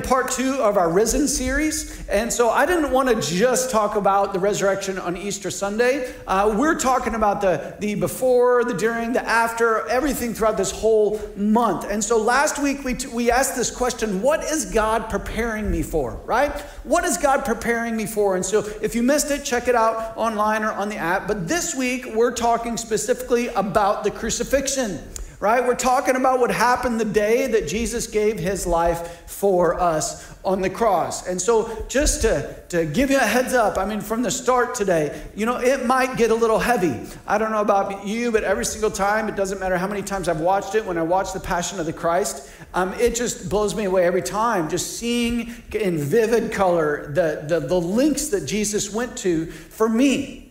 in 0.00 0.08
part 0.08 0.30
two 0.30 0.54
of 0.54 0.78
our 0.78 0.90
Risen 0.90 1.28
series. 1.28 2.02
And 2.08 2.32
so 2.32 2.48
I 2.48 2.64
didn't 2.64 2.90
want 2.90 3.10
to 3.10 3.20
just 3.20 3.70
talk 3.70 3.96
about 3.96 4.32
the 4.32 4.38
resurrection 4.38 4.98
on 4.98 5.14
Easter 5.14 5.50
Sunday. 5.50 6.14
Uh, 6.26 6.54
we're 6.56 6.78
talking 6.78 7.14
about 7.14 7.42
the, 7.42 7.76
the 7.80 7.96
before, 7.96 8.64
the 8.64 8.72
during, 8.72 9.12
the 9.12 9.22
after, 9.28 9.86
everything 9.88 10.32
throughout 10.32 10.56
this 10.56 10.70
whole 10.70 11.20
month. 11.36 11.86
And 11.90 12.02
so 12.02 12.16
last 12.16 12.62
week 12.62 12.82
we, 12.82 12.94
t- 12.94 13.08
we 13.08 13.30
asked 13.30 13.56
this 13.56 13.70
question 13.70 14.22
what 14.22 14.42
is 14.44 14.64
God 14.64 15.10
preparing 15.10 15.70
me 15.70 15.82
for, 15.82 16.14
right? 16.24 16.58
What 16.84 17.04
is 17.04 17.18
God 17.18 17.44
preparing 17.44 17.94
me 17.94 18.06
for? 18.06 18.36
And 18.36 18.44
so 18.44 18.60
if 18.80 18.94
you 18.94 19.02
missed 19.02 19.30
it, 19.30 19.44
check 19.44 19.68
it 19.68 19.74
out 19.74 20.16
online 20.16 20.62
or 20.62 20.72
on 20.72 20.88
the 20.88 20.96
app. 20.96 21.28
But 21.28 21.46
this 21.46 21.74
week 21.74 22.06
we're 22.14 22.34
talking 22.34 22.78
specifically 22.78 23.48
about 23.48 24.04
the 24.04 24.10
crucifixion 24.10 25.00
right? 25.40 25.66
We're 25.66 25.74
talking 25.74 26.16
about 26.16 26.38
what 26.38 26.50
happened 26.50 27.00
the 27.00 27.04
day 27.06 27.46
that 27.46 27.66
Jesus 27.66 28.06
gave 28.06 28.38
his 28.38 28.66
life 28.66 29.24
for 29.26 29.80
us 29.80 30.30
on 30.44 30.60
the 30.60 30.68
cross. 30.68 31.26
And 31.26 31.40
so, 31.40 31.84
just 31.88 32.20
to, 32.22 32.62
to 32.68 32.84
give 32.84 33.10
you 33.10 33.16
a 33.16 33.20
heads 33.20 33.54
up, 33.54 33.78
I 33.78 33.86
mean, 33.86 34.02
from 34.02 34.22
the 34.22 34.30
start 34.30 34.74
today, 34.74 35.18
you 35.34 35.46
know, 35.46 35.56
it 35.56 35.86
might 35.86 36.18
get 36.18 36.30
a 36.30 36.34
little 36.34 36.58
heavy. 36.58 37.08
I 37.26 37.38
don't 37.38 37.52
know 37.52 37.62
about 37.62 38.06
you, 38.06 38.30
but 38.30 38.44
every 38.44 38.66
single 38.66 38.90
time, 38.90 39.28
it 39.28 39.36
doesn't 39.36 39.58
matter 39.60 39.78
how 39.78 39.88
many 39.88 40.02
times 40.02 40.28
I've 40.28 40.40
watched 40.40 40.74
it, 40.74 40.84
when 40.84 40.98
I 40.98 41.02
watch 41.02 41.32
The 41.32 41.40
Passion 41.40 41.80
of 41.80 41.86
the 41.86 41.92
Christ, 41.92 42.50
um, 42.74 42.92
it 42.94 43.14
just 43.14 43.48
blows 43.48 43.74
me 43.74 43.84
away 43.84 44.04
every 44.04 44.22
time. 44.22 44.68
Just 44.68 44.98
seeing 44.98 45.54
in 45.72 45.96
vivid 45.96 46.52
color 46.52 47.10
the, 47.12 47.44
the, 47.48 47.60
the 47.60 47.80
links 47.80 48.28
that 48.28 48.44
Jesus 48.44 48.92
went 48.92 49.16
to 49.18 49.46
for 49.46 49.88
me 49.88 50.49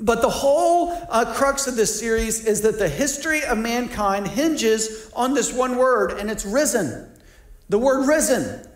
but 0.00 0.20
the 0.20 0.28
whole 0.28 0.92
uh, 1.08 1.32
crux 1.34 1.66
of 1.66 1.76
this 1.76 1.98
series 1.98 2.44
is 2.44 2.60
that 2.62 2.78
the 2.78 2.88
history 2.88 3.42
of 3.44 3.56
mankind 3.56 4.28
hinges 4.28 5.10
on 5.14 5.32
this 5.32 5.52
one 5.52 5.76
word, 5.76 6.12
and 6.12 6.30
it's 6.30 6.44
risen. 6.44 7.10
The 7.70 7.78
word 7.78 8.06
risen. 8.06 8.68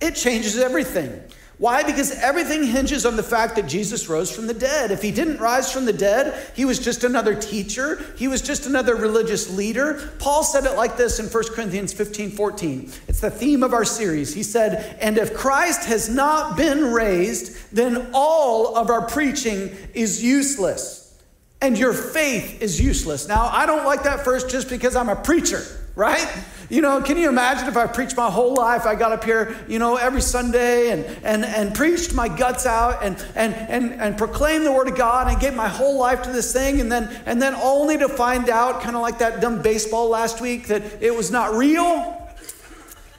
It 0.00 0.14
changes 0.14 0.58
everything. 0.58 1.22
Why? 1.58 1.82
Because 1.82 2.10
everything 2.10 2.64
hinges 2.64 3.06
on 3.06 3.16
the 3.16 3.22
fact 3.22 3.56
that 3.56 3.66
Jesus 3.66 4.10
rose 4.10 4.30
from 4.30 4.46
the 4.46 4.52
dead. 4.52 4.90
If 4.90 5.00
he 5.00 5.10
didn't 5.10 5.38
rise 5.38 5.72
from 5.72 5.86
the 5.86 5.92
dead, 5.92 6.52
he 6.54 6.66
was 6.66 6.78
just 6.78 7.02
another 7.02 7.34
teacher, 7.34 8.04
he 8.16 8.28
was 8.28 8.42
just 8.42 8.66
another 8.66 8.94
religious 8.94 9.48
leader. 9.56 10.12
Paul 10.18 10.44
said 10.44 10.64
it 10.64 10.76
like 10.76 10.98
this 10.98 11.18
in 11.18 11.26
1 11.26 11.44
Corinthians 11.54 11.94
15 11.94 12.32
14. 12.32 12.92
It's 13.08 13.20
the 13.20 13.30
theme 13.30 13.62
of 13.62 13.72
our 13.72 13.86
series. 13.86 14.34
He 14.34 14.42
said, 14.42 14.98
And 15.00 15.16
if 15.16 15.34
Christ 15.34 15.86
has 15.86 16.10
not 16.10 16.58
been 16.58 16.92
raised, 16.92 17.74
then 17.74 18.10
all 18.12 18.76
of 18.76 18.90
our 18.90 19.06
preaching 19.06 19.74
is 19.94 20.22
useless, 20.22 21.18
and 21.62 21.78
your 21.78 21.94
faith 21.94 22.60
is 22.60 22.78
useless. 22.78 23.28
Now, 23.28 23.46
I 23.46 23.64
don't 23.64 23.86
like 23.86 24.02
that 24.02 24.24
first 24.24 24.50
just 24.50 24.68
because 24.68 24.94
I'm 24.94 25.08
a 25.08 25.16
preacher, 25.16 25.62
right? 25.96 26.28
You 26.68 26.82
know, 26.82 27.00
can 27.00 27.16
you 27.16 27.28
imagine 27.28 27.66
if 27.68 27.76
I 27.76 27.86
preached 27.86 28.16
my 28.16 28.30
whole 28.30 28.54
life? 28.54 28.84
I 28.84 28.94
got 28.94 29.12
up 29.12 29.24
here, 29.24 29.56
you 29.66 29.78
know, 29.78 29.96
every 29.96 30.20
Sunday 30.20 30.90
and, 30.90 31.04
and, 31.24 31.44
and 31.44 31.74
preached 31.74 32.12
my 32.12 32.28
guts 32.28 32.66
out 32.66 33.02
and, 33.02 33.16
and, 33.34 33.54
and, 33.54 33.94
and 33.94 34.18
proclaimed 34.18 34.66
the 34.66 34.72
Word 34.72 34.88
of 34.88 34.96
God 34.96 35.28
and 35.28 35.40
gave 35.40 35.54
my 35.54 35.68
whole 35.68 35.98
life 35.98 36.22
to 36.22 36.30
this 36.30 36.52
thing 36.52 36.80
and 36.80 36.92
then, 36.92 37.08
and 37.24 37.40
then 37.40 37.54
only 37.54 37.96
to 37.96 38.08
find 38.08 38.50
out, 38.50 38.82
kind 38.82 38.94
of 38.94 39.00
like 39.00 39.18
that 39.18 39.40
dumb 39.40 39.62
baseball 39.62 40.10
last 40.10 40.42
week, 40.42 40.66
that 40.66 40.82
it 41.00 41.14
was 41.14 41.30
not 41.30 41.54
real. 41.54 42.12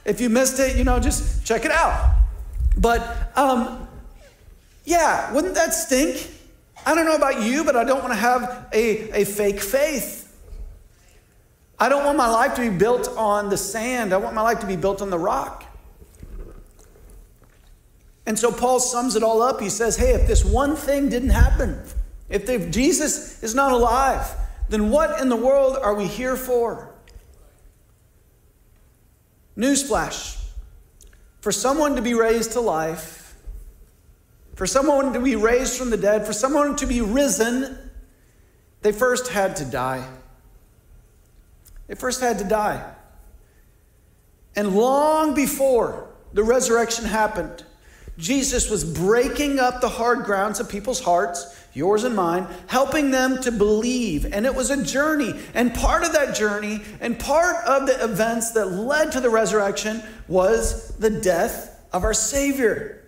If 0.04 0.20
you 0.20 0.30
missed 0.30 0.60
it, 0.60 0.76
you 0.76 0.84
know, 0.84 1.00
just 1.00 1.44
check 1.44 1.64
it 1.64 1.72
out. 1.72 2.14
But 2.76 3.36
um, 3.36 3.88
yeah, 4.84 5.32
wouldn't 5.32 5.54
that 5.54 5.74
stink? 5.74 6.30
I 6.86 6.94
don't 6.94 7.06
know 7.06 7.16
about 7.16 7.42
you, 7.42 7.64
but 7.64 7.74
I 7.74 7.82
don't 7.82 8.00
want 8.00 8.12
to 8.12 8.18
have 8.18 8.68
a, 8.72 9.22
a 9.22 9.24
fake 9.24 9.60
faith. 9.60 10.27
I 11.80 11.88
don't 11.88 12.04
want 12.04 12.18
my 12.18 12.28
life 12.28 12.54
to 12.54 12.60
be 12.60 12.76
built 12.76 13.08
on 13.16 13.50
the 13.50 13.56
sand. 13.56 14.12
I 14.12 14.16
want 14.16 14.34
my 14.34 14.42
life 14.42 14.60
to 14.60 14.66
be 14.66 14.76
built 14.76 15.00
on 15.00 15.10
the 15.10 15.18
rock. 15.18 15.64
And 18.26 18.38
so 18.38 18.52
Paul 18.52 18.80
sums 18.80 19.16
it 19.16 19.22
all 19.22 19.40
up. 19.40 19.60
He 19.60 19.70
says, 19.70 19.96
Hey, 19.96 20.12
if 20.12 20.26
this 20.26 20.44
one 20.44 20.76
thing 20.76 21.08
didn't 21.08 21.30
happen, 21.30 21.80
if, 22.28 22.70
Jesus 22.70 23.42
is 23.42 23.54
not 23.54 23.72
alive, 23.72 24.30
then 24.68 24.90
what 24.90 25.20
in 25.20 25.28
the 25.28 25.36
world 25.36 25.78
are 25.80 25.94
we 25.94 26.06
here 26.06 26.36
for? 26.36 26.92
Newsflash 29.56 30.38
for 31.40 31.52
someone 31.52 31.96
to 31.96 32.02
be 32.02 32.14
raised 32.14 32.52
to 32.52 32.60
life, 32.60 33.34
for 34.54 34.66
someone 34.66 35.12
to 35.12 35.20
be 35.20 35.36
raised 35.36 35.78
from 35.78 35.90
the 35.90 35.96
dead, 35.96 36.26
for 36.26 36.32
someone 36.32 36.76
to 36.76 36.86
be 36.86 37.00
risen, 37.00 37.78
they 38.82 38.92
first 38.92 39.28
had 39.28 39.56
to 39.56 39.64
die. 39.64 40.06
They 41.88 41.94
first 41.94 42.20
had 42.20 42.38
to 42.38 42.44
die. 42.44 42.94
And 44.54 44.76
long 44.76 45.34
before 45.34 46.10
the 46.32 46.44
resurrection 46.44 47.06
happened, 47.06 47.64
Jesus 48.18 48.68
was 48.68 48.84
breaking 48.84 49.58
up 49.58 49.80
the 49.80 49.88
hard 49.88 50.24
grounds 50.24 50.60
of 50.60 50.68
people's 50.68 51.00
hearts, 51.00 51.56
yours 51.72 52.04
and 52.04 52.14
mine, 52.16 52.46
helping 52.66 53.10
them 53.10 53.40
to 53.42 53.52
believe. 53.52 54.26
And 54.32 54.44
it 54.44 54.54
was 54.54 54.70
a 54.70 54.82
journey. 54.82 55.34
And 55.54 55.72
part 55.72 56.02
of 56.02 56.12
that 56.12 56.34
journey 56.34 56.82
and 57.00 57.18
part 57.18 57.64
of 57.64 57.86
the 57.86 58.02
events 58.04 58.52
that 58.52 58.66
led 58.66 59.12
to 59.12 59.20
the 59.20 59.30
resurrection 59.30 60.02
was 60.26 60.88
the 60.98 61.10
death 61.10 61.86
of 61.92 62.04
our 62.04 62.14
Savior. 62.14 63.04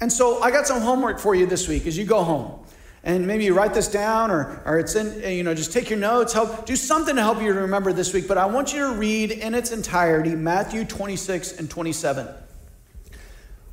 And 0.00 0.12
so 0.12 0.40
I 0.40 0.52
got 0.52 0.66
some 0.66 0.80
homework 0.80 1.18
for 1.18 1.34
you 1.34 1.46
this 1.46 1.66
week 1.66 1.86
as 1.86 1.98
you 1.98 2.04
go 2.04 2.22
home 2.22 2.64
and 3.04 3.26
maybe 3.26 3.44
you 3.44 3.54
write 3.54 3.74
this 3.74 3.88
down 3.88 4.30
or, 4.30 4.62
or 4.64 4.78
it's 4.78 4.94
in 4.94 5.24
uh, 5.24 5.28
you 5.28 5.42
know 5.42 5.54
just 5.54 5.72
take 5.72 5.90
your 5.90 5.98
notes 5.98 6.32
help 6.32 6.66
do 6.66 6.76
something 6.76 7.16
to 7.16 7.22
help 7.22 7.40
you 7.40 7.52
remember 7.52 7.92
this 7.92 8.12
week. 8.12 8.28
But 8.28 8.38
i 8.38 8.46
want 8.46 8.72
you 8.72 8.80
to 8.80 8.94
read 8.94 9.30
in 9.30 9.54
its 9.54 9.72
entirety 9.72 10.34
matthew 10.34 10.84
26 10.84 11.58
and 11.58 11.70
27 11.70 12.28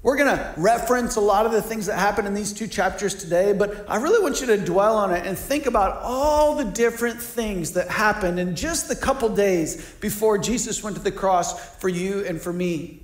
we're 0.04 0.18
going 0.18 0.38
to 0.38 0.54
reference 0.58 1.16
a 1.16 1.22
lot 1.22 1.48
of 1.48 1.52
the 1.52 1.64
things 1.64 1.88
that 1.88 1.98
happen 1.98 2.28
in 2.28 2.36
these 2.36 2.54
two 2.54 2.68
chapters 2.68 3.16
today 3.16 3.54
but 3.54 3.86
i 3.90 3.98
really 3.98 4.22
want 4.22 4.42
you 4.42 4.48
to 4.48 4.58
dwell 4.58 4.98
on 4.98 5.12
it 5.12 5.26
and 5.26 5.38
think 5.38 5.66
about 5.66 6.02
all 6.04 6.56
the 6.56 6.66
different 6.66 7.22
things 7.22 7.72
that 7.72 7.90
happened 7.90 8.40
in 8.40 8.56
just 8.56 8.88
the 8.88 8.96
couple 8.96 9.30
days 9.30 9.94
before 10.00 10.38
jesus 10.38 10.84
went 10.84 10.96
to 10.96 11.02
the 11.02 11.12
cross 11.12 11.76
for 11.78 11.90
you 11.90 12.24
and 12.26 12.42
for 12.42 12.54
me. 12.54 13.02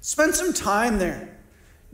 Spend 0.00 0.34
some 0.34 0.52
time 0.52 0.98
there 0.98 1.33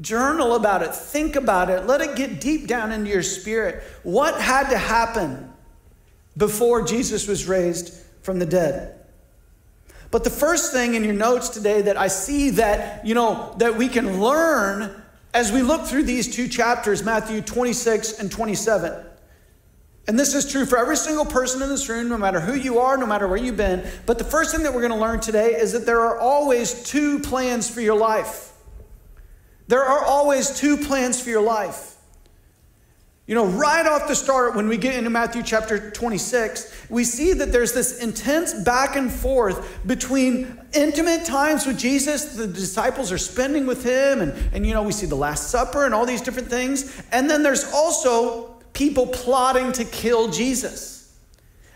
Journal 0.00 0.54
about 0.54 0.82
it, 0.82 0.94
think 0.94 1.36
about 1.36 1.68
it, 1.68 1.86
let 1.86 2.00
it 2.00 2.16
get 2.16 2.40
deep 2.40 2.66
down 2.66 2.92
into 2.92 3.10
your 3.10 3.22
spirit. 3.22 3.82
What 4.02 4.40
had 4.40 4.70
to 4.70 4.78
happen 4.78 5.52
before 6.36 6.82
Jesus 6.82 7.28
was 7.28 7.46
raised 7.46 7.92
from 8.22 8.38
the 8.38 8.46
dead? 8.46 8.98
But 10.10 10.24
the 10.24 10.30
first 10.30 10.72
thing 10.72 10.94
in 10.94 11.04
your 11.04 11.14
notes 11.14 11.50
today 11.50 11.82
that 11.82 11.96
I 11.96 12.08
see 12.08 12.50
that, 12.50 13.06
you 13.06 13.14
know, 13.14 13.54
that 13.58 13.76
we 13.76 13.88
can 13.88 14.20
learn 14.20 15.02
as 15.32 15.52
we 15.52 15.62
look 15.62 15.86
through 15.86 16.04
these 16.04 16.34
two 16.34 16.48
chapters, 16.48 17.04
Matthew 17.04 17.40
26 17.40 18.18
and 18.18 18.32
27. 18.32 19.06
And 20.08 20.18
this 20.18 20.34
is 20.34 20.50
true 20.50 20.66
for 20.66 20.76
every 20.76 20.96
single 20.96 21.24
person 21.24 21.62
in 21.62 21.68
this 21.68 21.88
room, 21.88 22.08
no 22.08 22.18
matter 22.18 22.40
who 22.40 22.54
you 22.54 22.80
are, 22.80 22.96
no 22.96 23.06
matter 23.06 23.28
where 23.28 23.36
you've 23.36 23.56
been. 23.56 23.88
But 24.06 24.18
the 24.18 24.24
first 24.24 24.52
thing 24.52 24.64
that 24.64 24.74
we're 24.74 24.80
going 24.80 24.92
to 24.92 24.98
learn 24.98 25.20
today 25.20 25.54
is 25.54 25.72
that 25.72 25.86
there 25.86 26.00
are 26.00 26.18
always 26.18 26.82
two 26.82 27.20
plans 27.20 27.70
for 27.70 27.80
your 27.80 27.96
life. 27.96 28.49
There 29.70 29.84
are 29.84 30.04
always 30.04 30.50
two 30.50 30.76
plans 30.76 31.22
for 31.22 31.30
your 31.30 31.42
life. 31.42 31.94
You 33.28 33.36
know, 33.36 33.46
right 33.46 33.86
off 33.86 34.08
the 34.08 34.16
start, 34.16 34.56
when 34.56 34.66
we 34.66 34.76
get 34.76 34.96
into 34.96 35.10
Matthew 35.10 35.44
chapter 35.44 35.92
26, 35.92 36.88
we 36.90 37.04
see 37.04 37.34
that 37.34 37.52
there's 37.52 37.72
this 37.72 38.02
intense 38.02 38.52
back 38.52 38.96
and 38.96 39.12
forth 39.12 39.86
between 39.86 40.58
intimate 40.72 41.24
times 41.24 41.66
with 41.66 41.78
Jesus, 41.78 42.34
the 42.34 42.48
disciples 42.48 43.12
are 43.12 43.18
spending 43.18 43.64
with 43.64 43.84
him, 43.84 44.20
and, 44.20 44.32
and 44.52 44.66
you 44.66 44.74
know, 44.74 44.82
we 44.82 44.90
see 44.90 45.06
the 45.06 45.14
Last 45.14 45.50
Supper 45.50 45.84
and 45.84 45.94
all 45.94 46.04
these 46.04 46.20
different 46.20 46.48
things. 46.48 47.00
And 47.12 47.30
then 47.30 47.44
there's 47.44 47.72
also 47.72 48.56
people 48.72 49.06
plotting 49.06 49.70
to 49.74 49.84
kill 49.84 50.32
Jesus. 50.32 50.99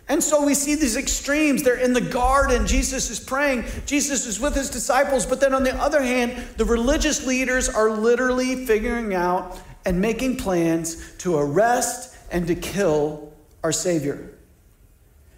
And 0.09 0.23
so 0.23 0.45
we 0.45 0.55
see 0.55 0.75
these 0.75 0.97
extremes. 0.97 1.63
They're 1.63 1.79
in 1.79 1.95
the 1.95 2.01
garden. 2.01 2.67
Jesus 2.67 3.11
is 3.11 3.19
praying. 3.19 3.65
Jesus 3.87 4.27
is 4.27 4.39
with 4.39 4.55
his 4.55 4.69
disciples. 4.69 5.25
But 5.25 5.41
then 5.41 5.55
on 5.55 5.65
the 5.65 5.75
other 5.75 6.03
hand, 6.03 6.33
the 6.57 6.65
religious 6.65 7.27
leaders 7.27 7.69
are 7.69 7.91
literally 7.91 8.67
figuring 8.67 9.15
out 9.15 9.59
and 9.87 10.01
making 10.01 10.37
plans 10.37 11.13
to 11.19 11.37
arrest 11.37 12.17
and 12.31 12.47
to 12.49 12.55
kill 12.55 13.33
our 13.63 13.73
Savior. 13.73 14.34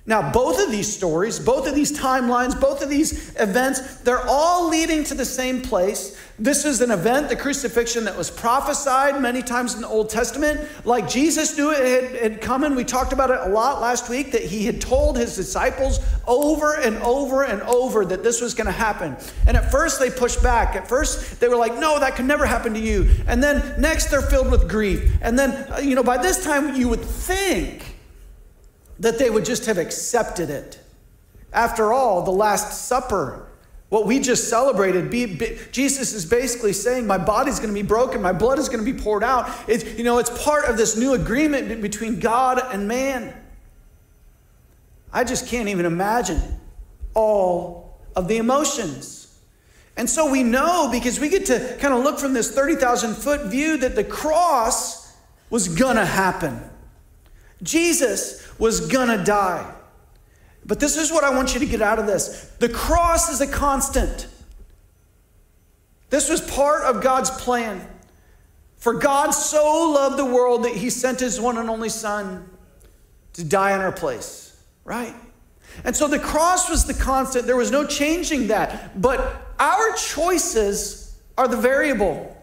Now, 0.08 0.31
both 0.31 0.62
of 0.62 0.70
these 0.70 0.94
stories, 0.94 1.41
both 1.41 1.67
of 1.67 1.75
these 1.75 1.91
timelines, 1.91 2.58
both 2.61 2.81
of 2.81 2.88
these 2.88 3.35
events, 3.41 3.97
they're 4.03 4.25
all 4.29 4.69
leading 4.69 5.03
to 5.05 5.14
the 5.14 5.25
same 5.25 5.61
place. 5.61 6.17
This 6.38 6.64
is 6.64 6.81
an 6.81 6.93
event, 6.93 7.29
the 7.29 7.35
crucifixion, 7.35 8.05
that 8.05 8.17
was 8.17 8.31
prophesied 8.31 9.20
many 9.20 9.43
times 9.43 9.75
in 9.75 9.81
the 9.81 9.88
Old 9.88 10.08
Testament. 10.08 10.61
Like 10.85 11.08
Jesus 11.08 11.58
knew 11.58 11.73
it 11.73 12.12
had, 12.23 12.41
had 12.41 12.62
and 12.62 12.76
We 12.76 12.85
talked 12.85 13.12
about 13.12 13.31
it 13.31 13.41
a 13.41 13.49
lot 13.49 13.81
last 13.81 14.08
week 14.08 14.31
that 14.31 14.43
he 14.43 14.64
had 14.64 14.81
told 14.81 15.19
his 15.19 15.35
disciples 15.35 15.99
over 16.29 16.76
and 16.76 16.99
over 16.99 17.43
and 17.43 17.61
over 17.62 18.05
that 18.05 18.23
this 18.23 18.41
was 18.41 18.55
going 18.55 18.67
to 18.67 18.73
happen. 18.73 19.17
And 19.49 19.56
at 19.56 19.73
first 19.73 19.99
they 19.99 20.11
pushed 20.11 20.41
back. 20.41 20.76
At 20.76 20.88
first 20.88 21.41
they 21.41 21.49
were 21.49 21.56
like, 21.56 21.75
no, 21.75 21.99
that 21.99 22.14
could 22.14 22.26
never 22.26 22.47
happen 22.47 22.75
to 22.75 22.81
you. 22.81 23.11
And 23.26 23.43
then 23.43 23.81
next 23.81 24.06
they're 24.06 24.23
filled 24.23 24.52
with 24.52 24.69
grief. 24.69 25.17
And 25.20 25.37
then, 25.37 25.50
uh, 25.73 25.79
you 25.79 25.97
know, 25.97 26.05
by 26.05 26.19
this 26.19 26.44
time 26.44 26.76
you 26.76 26.88
would 26.88 27.02
think 27.02 27.95
that 29.00 29.19
they 29.19 29.31
would 29.31 29.44
just 29.44 29.66
have 29.66 29.78
accepted 29.78 30.50
it. 30.50 30.81
After 31.52 31.93
all, 31.93 32.22
the 32.22 32.31
Last 32.31 32.87
Supper 32.87 33.46
What 33.88 34.04
we 34.04 34.19
just 34.19 34.50
celebrated, 34.50 35.10
be, 35.10 35.26
be, 35.26 35.58
Jesus 35.70 36.12
is 36.12 36.26
basically 36.26 36.72
saying, 36.72 37.06
My 37.06 37.19
body's 37.19 37.60
going 37.60 37.72
to 37.72 37.81
be 37.81 37.87
broken, 37.87 38.20
my 38.20 38.32
blood 38.32 38.58
is 38.58 38.69
going 38.69 38.84
to 38.84 38.93
be 38.93 38.98
poured 38.98 39.22
out. 39.22 39.48
It's, 39.69 39.84
you 39.96 40.02
know, 40.02 40.19
it's 40.19 40.44
part 40.44 40.64
of 40.64 40.76
this 40.76 40.96
new 40.96 41.14
agreement 41.14 41.81
between 41.81 42.19
God 42.19 42.60
and 42.72 42.88
man. 42.88 43.32
I 45.12 45.25
just 45.25 45.46
can't 45.46 45.69
even 45.69 45.87
imagine 45.87 46.42
all 47.14 47.99
of 48.16 48.28
the 48.28 48.38
emotions. 48.38 49.38
And 49.96 50.10
so 50.10 50.31
we 50.31 50.42
know 50.42 50.90
because 50.90 51.19
we 51.19 51.28
get 51.28 51.46
to 51.46 51.76
kind 51.81 51.94
of 51.94 52.02
look 52.02 52.19
from 52.19 52.34
this 52.34 52.54
30,000 52.54 53.14
foot 53.14 53.46
view 53.46 53.78
that 53.78 53.94
the 53.94 54.04
cross 54.04 55.14
was 55.49 55.69
going 55.69 55.96
to 55.96 56.04
happen. 56.04 56.60
Jesus 57.62 58.45
was 58.58 58.88
to 59.17 59.25
die. 59.25 59.73
But 60.64 60.81
this 60.81 60.97
is 60.97 61.12
what 61.12 61.23
I 61.25 61.31
want 61.31 61.55
you 61.55 61.61
to 61.61 61.67
get 61.67 61.81
out 61.81 61.99
of 61.99 62.06
this 62.06 62.53
the 62.58 62.69
cross 62.69 63.29
is 63.31 63.41
a 63.41 63.47
constant. 63.47 64.26
This 66.08 66.29
was 66.29 66.41
part 66.41 66.85
of 66.85 67.03
God's 67.03 67.31
plan. 67.31 67.87
For 68.76 68.94
God 68.94 69.31
so 69.31 69.91
loved 69.91 70.19
the 70.19 70.25
world 70.25 70.64
that 70.64 70.75
he 70.75 70.91
sent 70.91 71.19
his 71.19 71.41
one 71.41 71.58
and 71.58 71.69
only 71.69 71.88
Son 71.88 72.49
to 73.32 73.43
die 73.43 73.75
in 73.75 73.81
our 73.81 73.91
place, 73.91 74.56
right? 74.85 75.14
And 75.85 75.97
so 75.97 76.06
the 76.06 76.19
cross 76.19 76.70
was 76.70 76.85
the 76.85 76.94
constant. 76.94 77.47
There 77.47 77.56
was 77.56 77.70
no 77.70 77.87
changing 77.87 78.49
that. 78.49 79.00
But 79.00 79.43
our 79.59 79.93
choices 79.97 81.19
are 81.37 81.49
the 81.49 81.56
variable. 81.56 82.36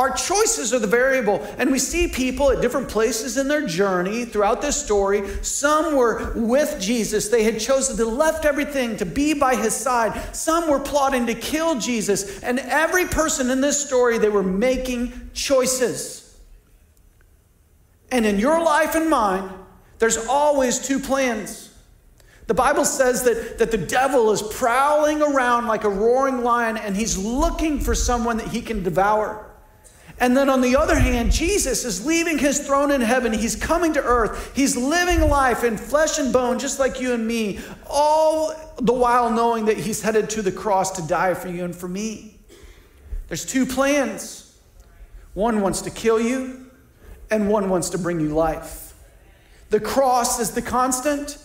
Our 0.00 0.16
choices 0.16 0.72
are 0.72 0.78
the 0.78 0.86
variable. 0.86 1.46
And 1.58 1.70
we 1.70 1.78
see 1.78 2.08
people 2.08 2.50
at 2.50 2.62
different 2.62 2.88
places 2.88 3.36
in 3.36 3.48
their 3.48 3.66
journey 3.66 4.24
throughout 4.24 4.62
this 4.62 4.82
story. 4.82 5.28
Some 5.42 5.94
were 5.94 6.32
with 6.34 6.80
Jesus. 6.80 7.28
They 7.28 7.42
had 7.42 7.60
chosen 7.60 7.98
to 7.98 8.06
left 8.06 8.46
everything 8.46 8.96
to 8.96 9.04
be 9.04 9.34
by 9.34 9.56
his 9.56 9.74
side. 9.76 10.34
Some 10.34 10.70
were 10.70 10.80
plotting 10.80 11.26
to 11.26 11.34
kill 11.34 11.78
Jesus. 11.78 12.42
And 12.42 12.60
every 12.60 13.08
person 13.08 13.50
in 13.50 13.60
this 13.60 13.86
story, 13.86 14.16
they 14.16 14.30
were 14.30 14.42
making 14.42 15.32
choices. 15.34 16.34
And 18.10 18.24
in 18.24 18.38
your 18.38 18.64
life 18.64 18.94
and 18.94 19.10
mine, 19.10 19.50
there's 19.98 20.16
always 20.16 20.78
two 20.78 20.98
plans. 20.98 21.74
The 22.46 22.54
Bible 22.54 22.86
says 22.86 23.24
that, 23.24 23.58
that 23.58 23.70
the 23.70 23.76
devil 23.76 24.30
is 24.30 24.40
prowling 24.40 25.20
around 25.20 25.66
like 25.66 25.84
a 25.84 25.90
roaring 25.90 26.42
lion 26.42 26.78
and 26.78 26.96
he's 26.96 27.18
looking 27.18 27.80
for 27.80 27.94
someone 27.94 28.38
that 28.38 28.48
he 28.48 28.62
can 28.62 28.82
devour. 28.82 29.46
And 30.20 30.36
then 30.36 30.50
on 30.50 30.60
the 30.60 30.76
other 30.76 30.98
hand, 30.98 31.32
Jesus 31.32 31.84
is 31.86 32.04
leaving 32.04 32.38
his 32.38 32.60
throne 32.60 32.90
in 32.90 33.00
heaven. 33.00 33.32
He's 33.32 33.56
coming 33.56 33.94
to 33.94 34.02
earth. 34.02 34.54
He's 34.54 34.76
living 34.76 35.28
life 35.30 35.64
in 35.64 35.78
flesh 35.78 36.18
and 36.18 36.30
bone, 36.30 36.58
just 36.58 36.78
like 36.78 37.00
you 37.00 37.14
and 37.14 37.26
me, 37.26 37.58
all 37.88 38.52
the 38.76 38.92
while 38.92 39.30
knowing 39.30 39.64
that 39.64 39.78
he's 39.78 40.02
headed 40.02 40.28
to 40.30 40.42
the 40.42 40.52
cross 40.52 40.90
to 40.92 41.02
die 41.08 41.32
for 41.32 41.48
you 41.48 41.64
and 41.64 41.74
for 41.74 41.88
me. 41.88 42.38
There's 43.28 43.46
two 43.46 43.64
plans 43.64 44.46
one 45.34 45.60
wants 45.60 45.82
to 45.82 45.90
kill 45.90 46.20
you, 46.20 46.66
and 47.30 47.48
one 47.48 47.70
wants 47.70 47.90
to 47.90 47.98
bring 47.98 48.20
you 48.20 48.30
life. 48.30 48.94
The 49.70 49.80
cross 49.80 50.40
is 50.40 50.50
the 50.50 50.62
constant, 50.62 51.38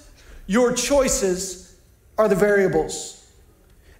your 0.48 0.74
choices 0.74 1.76
are 2.18 2.28
the 2.28 2.36
variables. 2.36 3.32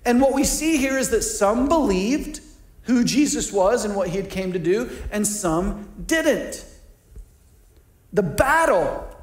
And 0.04 0.20
what 0.20 0.34
we 0.34 0.44
see 0.44 0.78
here 0.78 0.98
is 0.98 1.10
that 1.10 1.22
some 1.22 1.68
believed 1.68 2.42
who 2.86 3.04
Jesus 3.04 3.52
was 3.52 3.86
and 3.86 3.96
what 3.96 4.10
he 4.10 4.18
had 4.18 4.30
came 4.30 4.54
to 4.54 4.60
do, 4.60 4.90
and 5.12 5.26
some 5.26 5.90
didn't. 6.06 6.66
The 8.14 8.24
battle 8.24 9.15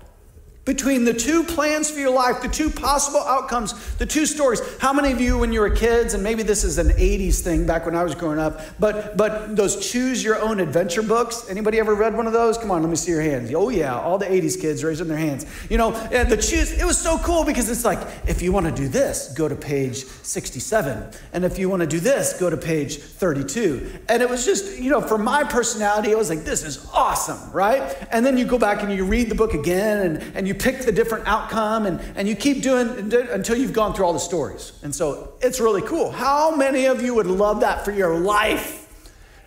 between 0.64 1.04
the 1.04 1.12
two 1.12 1.42
plans 1.42 1.90
for 1.90 1.98
your 1.98 2.12
life, 2.12 2.40
the 2.40 2.48
two 2.48 2.70
possible 2.70 3.20
outcomes, 3.20 3.96
the 3.96 4.06
two 4.06 4.26
stories. 4.26 4.60
How 4.78 4.92
many 4.92 5.10
of 5.10 5.20
you, 5.20 5.36
when 5.36 5.52
you 5.52 5.60
were 5.60 5.70
kids, 5.70 6.14
and 6.14 6.22
maybe 6.22 6.44
this 6.44 6.62
is 6.62 6.78
an 6.78 6.90
80s 6.90 7.40
thing 7.40 7.66
back 7.66 7.84
when 7.84 7.96
I 7.96 8.04
was 8.04 8.14
growing 8.14 8.38
up, 8.38 8.60
but 8.78 9.16
but 9.16 9.56
those 9.56 9.90
choose 9.90 10.22
your 10.22 10.40
own 10.40 10.60
adventure 10.60 11.02
books? 11.02 11.46
Anybody 11.50 11.80
ever 11.80 11.94
read 11.94 12.16
one 12.16 12.28
of 12.28 12.32
those? 12.32 12.56
Come 12.58 12.70
on, 12.70 12.80
let 12.82 12.90
me 12.90 12.96
see 12.96 13.10
your 13.10 13.22
hands. 13.22 13.52
Oh 13.52 13.70
yeah, 13.70 13.98
all 13.98 14.18
the 14.18 14.26
80s 14.26 14.60
kids 14.60 14.84
raising 14.84 15.08
their 15.08 15.18
hands. 15.18 15.46
You 15.68 15.78
know, 15.78 15.94
and 16.12 16.30
the 16.30 16.36
choose, 16.36 16.72
it 16.72 16.84
was 16.84 16.98
so 16.98 17.18
cool 17.18 17.44
because 17.44 17.68
it's 17.68 17.84
like, 17.84 17.98
if 18.28 18.40
you 18.40 18.52
want 18.52 18.66
to 18.66 18.72
do 18.72 18.86
this, 18.86 19.34
go 19.36 19.48
to 19.48 19.56
page 19.56 20.04
67. 20.04 21.10
And 21.32 21.44
if 21.44 21.58
you 21.58 21.68
want 21.68 21.80
to 21.80 21.88
do 21.88 21.98
this, 21.98 22.38
go 22.38 22.48
to 22.48 22.56
page 22.56 22.98
32. 22.98 24.00
And 24.08 24.22
it 24.22 24.30
was 24.30 24.44
just, 24.44 24.78
you 24.78 24.90
know, 24.90 25.00
for 25.00 25.18
my 25.18 25.42
personality, 25.42 26.12
it 26.12 26.18
was 26.18 26.30
like, 26.30 26.44
this 26.44 26.62
is 26.62 26.88
awesome, 26.92 27.50
right? 27.52 27.96
And 28.12 28.24
then 28.24 28.38
you 28.38 28.44
go 28.44 28.58
back 28.58 28.82
and 28.82 28.92
you 28.92 29.04
read 29.04 29.28
the 29.28 29.34
book 29.34 29.54
again 29.54 30.06
and, 30.06 30.36
and 30.36 30.46
you 30.46 30.51
you 30.52 30.58
pick 30.58 30.80
the 30.82 30.92
different 30.92 31.26
outcome 31.26 31.86
and, 31.86 31.98
and 32.14 32.28
you 32.28 32.36
keep 32.36 32.62
doing 32.62 33.12
until 33.30 33.56
you've 33.56 33.72
gone 33.72 33.94
through 33.94 34.04
all 34.04 34.12
the 34.12 34.18
stories. 34.18 34.78
And 34.82 34.94
so 34.94 35.32
it's 35.40 35.60
really 35.60 35.80
cool. 35.80 36.10
How 36.10 36.54
many 36.54 36.84
of 36.84 37.02
you 37.02 37.14
would 37.14 37.26
love 37.26 37.60
that 37.60 37.86
for 37.86 37.90
your 37.90 38.18
life? 38.18 38.80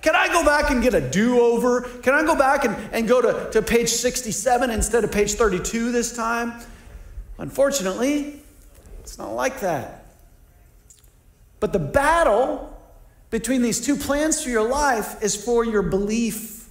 Can 0.02 0.16
I 0.16 0.28
go 0.28 0.44
back 0.44 0.72
and 0.72 0.82
get 0.82 0.96
a 0.96 1.02
do 1.02 1.40
over? 1.40 1.82
Can 1.82 2.16
I 2.16 2.24
go 2.24 2.36
back 2.36 2.66
and, 2.66 2.76
and 2.92 3.08
go 3.08 3.22
to, 3.22 3.52
to 3.52 3.62
page 3.62 3.90
67 3.90 4.72
instead 4.72 5.04
of 5.04 5.12
page 5.12 5.34
32 5.34 5.92
this 5.92 6.16
time? 6.16 6.54
Unfortunately, 7.38 8.42
it's 9.02 9.20
not 9.20 9.34
like 9.34 9.60
that. 9.60 10.06
But 11.60 11.72
the 11.72 11.80
battle 11.80 12.80
between 13.30 13.62
these 13.62 13.84
two 13.84 13.96
plans 13.96 14.44
for 14.44 14.50
your 14.50 14.68
life 14.68 15.22
is 15.22 15.36
for 15.36 15.64
your 15.64 15.82
belief. 15.84 16.68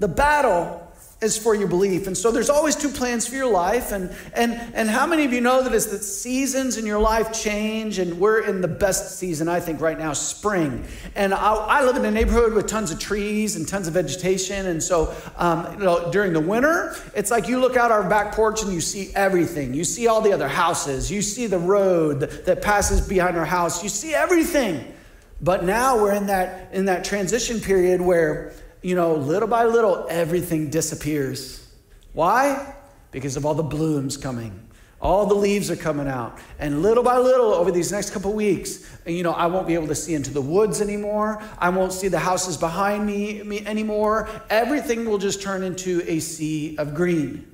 The 0.00 0.08
battle 0.08 0.89
is 1.22 1.36
for 1.36 1.54
your 1.54 1.68
belief. 1.68 2.06
And 2.06 2.16
so 2.16 2.30
there's 2.30 2.48
always 2.48 2.74
two 2.74 2.88
plans 2.88 3.26
for 3.26 3.34
your 3.34 3.50
life. 3.50 3.92
And, 3.92 4.10
and, 4.34 4.58
and 4.74 4.88
how 4.88 5.06
many 5.06 5.26
of 5.26 5.34
you 5.34 5.42
know 5.42 5.62
that 5.62 5.74
as 5.74 5.88
the 5.88 5.98
seasons 5.98 6.78
in 6.78 6.86
your 6.86 6.98
life 6.98 7.30
change, 7.30 7.98
and 7.98 8.18
we're 8.18 8.40
in 8.40 8.62
the 8.62 8.68
best 8.68 9.18
season, 9.18 9.46
I 9.46 9.60
think, 9.60 9.82
right 9.82 9.98
now, 9.98 10.14
spring. 10.14 10.86
And 11.14 11.34
I, 11.34 11.52
I 11.52 11.84
live 11.84 11.96
in 11.96 12.06
a 12.06 12.10
neighborhood 12.10 12.54
with 12.54 12.66
tons 12.66 12.90
of 12.90 12.98
trees 12.98 13.56
and 13.56 13.68
tons 13.68 13.86
of 13.86 13.92
vegetation. 13.92 14.66
And 14.66 14.82
so, 14.82 15.14
um, 15.36 15.70
you 15.74 15.84
know, 15.84 16.10
during 16.10 16.32
the 16.32 16.40
winter, 16.40 16.96
it's 17.14 17.30
like 17.30 17.48
you 17.48 17.60
look 17.60 17.76
out 17.76 17.90
our 17.90 18.08
back 18.08 18.34
porch 18.34 18.62
and 18.62 18.72
you 18.72 18.80
see 18.80 19.12
everything. 19.14 19.74
You 19.74 19.84
see 19.84 20.06
all 20.06 20.22
the 20.22 20.32
other 20.32 20.48
houses. 20.48 21.10
You 21.10 21.20
see 21.20 21.46
the 21.46 21.58
road 21.58 22.20
that 22.20 22.62
passes 22.62 23.06
behind 23.06 23.36
our 23.36 23.44
house. 23.44 23.82
You 23.82 23.90
see 23.90 24.14
everything. 24.14 24.94
But 25.42 25.64
now 25.64 25.96
we're 25.96 26.14
in 26.14 26.26
that, 26.26 26.72
in 26.72 26.86
that 26.86 27.04
transition 27.04 27.60
period 27.60 28.00
where 28.00 28.52
you 28.82 28.94
know, 28.94 29.14
little 29.14 29.48
by 29.48 29.64
little, 29.64 30.06
everything 30.08 30.70
disappears. 30.70 31.66
Why? 32.12 32.74
Because 33.10 33.36
of 33.36 33.44
all 33.44 33.54
the 33.54 33.62
blooms 33.62 34.16
coming. 34.16 34.68
All 35.00 35.24
the 35.24 35.34
leaves 35.34 35.70
are 35.70 35.76
coming 35.76 36.06
out. 36.06 36.38
And 36.58 36.82
little 36.82 37.02
by 37.02 37.16
little, 37.16 37.54
over 37.54 37.72
these 37.72 37.90
next 37.90 38.10
couple 38.10 38.34
weeks, 38.34 38.86
you 39.06 39.22
know, 39.22 39.32
I 39.32 39.46
won't 39.46 39.66
be 39.66 39.74
able 39.74 39.86
to 39.88 39.94
see 39.94 40.14
into 40.14 40.30
the 40.30 40.42
woods 40.42 40.82
anymore. 40.82 41.42
I 41.58 41.70
won't 41.70 41.92
see 41.92 42.08
the 42.08 42.18
houses 42.18 42.58
behind 42.58 43.06
me, 43.06 43.42
me 43.42 43.66
anymore. 43.66 44.28
Everything 44.50 45.08
will 45.08 45.16
just 45.16 45.40
turn 45.40 45.62
into 45.62 46.02
a 46.06 46.20
sea 46.20 46.76
of 46.76 46.94
green. 46.94 47.50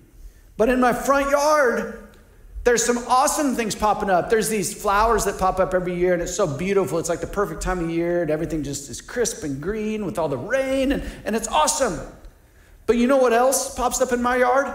But 0.56 0.70
in 0.70 0.80
my 0.80 0.92
front 0.92 1.30
yard, 1.30 2.05
there's 2.66 2.85
some 2.85 2.99
awesome 3.06 3.54
things 3.54 3.76
popping 3.76 4.11
up. 4.11 4.28
There's 4.28 4.49
these 4.49 4.75
flowers 4.75 5.25
that 5.26 5.38
pop 5.38 5.61
up 5.61 5.73
every 5.73 5.94
year, 5.94 6.14
and 6.14 6.20
it's 6.20 6.35
so 6.35 6.49
beautiful. 6.49 6.99
It's 6.99 7.08
like 7.08 7.20
the 7.20 7.26
perfect 7.28 7.62
time 7.62 7.78
of 7.78 7.88
year, 7.88 8.23
and 8.23 8.30
everything 8.30 8.64
just 8.64 8.90
is 8.90 9.00
crisp 9.00 9.44
and 9.44 9.62
green 9.62 10.04
with 10.04 10.18
all 10.18 10.28
the 10.28 10.37
rain, 10.37 10.90
and, 10.90 11.04
and 11.25 11.37
it's 11.37 11.46
awesome. 11.46 11.96
But 12.87 12.96
you 12.96 13.06
know 13.06 13.18
what 13.18 13.32
else 13.32 13.73
pops 13.76 14.00
up 14.00 14.11
in 14.11 14.20
my 14.20 14.38
yard? 14.38 14.66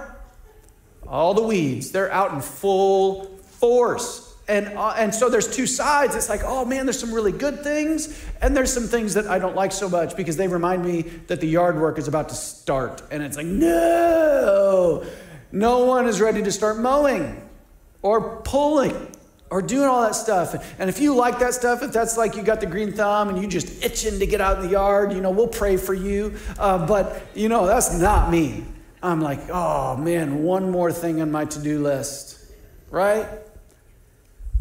All 1.05 1.33
the 1.33 1.41
weeds. 1.41 1.91
They're 1.91 2.09
out 2.13 2.33
in 2.33 2.39
full 2.39 3.25
force. 3.59 4.37
And, 4.47 4.67
uh, 4.69 4.93
and 4.95 5.13
so 5.13 5.29
there's 5.29 5.53
two 5.53 5.67
sides. 5.67 6.15
It's 6.15 6.29
like, 6.29 6.43
oh 6.45 6.63
man, 6.63 6.85
there's 6.85 6.99
some 6.99 7.13
really 7.13 7.33
good 7.33 7.61
things, 7.61 8.25
and 8.41 8.55
there's 8.55 8.71
some 8.71 8.87
things 8.87 9.15
that 9.15 9.27
I 9.27 9.37
don't 9.37 9.57
like 9.57 9.73
so 9.73 9.89
much 9.89 10.15
because 10.15 10.37
they 10.37 10.47
remind 10.47 10.85
me 10.85 11.01
that 11.27 11.41
the 11.41 11.47
yard 11.47 11.77
work 11.77 11.97
is 11.97 12.07
about 12.07 12.29
to 12.29 12.35
start. 12.35 13.03
And 13.11 13.21
it's 13.21 13.35
like, 13.35 13.47
no, 13.47 15.03
no 15.51 15.83
one 15.83 16.07
is 16.07 16.21
ready 16.21 16.41
to 16.41 16.53
start 16.53 16.77
mowing 16.77 17.49
or 18.01 18.41
pulling 18.41 19.11
or 19.49 19.61
doing 19.61 19.87
all 19.87 20.01
that 20.01 20.15
stuff. 20.15 20.55
And 20.79 20.89
if 20.89 20.99
you 20.99 21.13
like 21.13 21.39
that 21.39 21.53
stuff, 21.53 21.83
if 21.83 21.91
that's 21.91 22.17
like 22.17 22.35
you 22.35 22.41
got 22.41 22.61
the 22.61 22.65
green 22.65 22.93
thumb 22.93 23.29
and 23.29 23.41
you 23.41 23.47
just 23.47 23.83
itching 23.83 24.17
to 24.19 24.25
get 24.25 24.39
out 24.39 24.57
in 24.57 24.63
the 24.63 24.71
yard, 24.71 25.11
you 25.11 25.19
know, 25.19 25.29
we'll 25.29 25.47
pray 25.47 25.75
for 25.75 25.93
you. 25.93 26.35
Uh, 26.57 26.85
but, 26.87 27.21
you 27.35 27.49
know, 27.49 27.67
that's 27.67 27.99
not 27.99 28.31
me. 28.31 28.63
I'm 29.03 29.19
like, 29.19 29.49
oh 29.49 29.97
man, 29.97 30.43
one 30.43 30.71
more 30.71 30.91
thing 30.91 31.21
on 31.21 31.31
my 31.31 31.45
to 31.45 31.59
do 31.59 31.81
list, 31.81 32.39
right? 32.89 33.27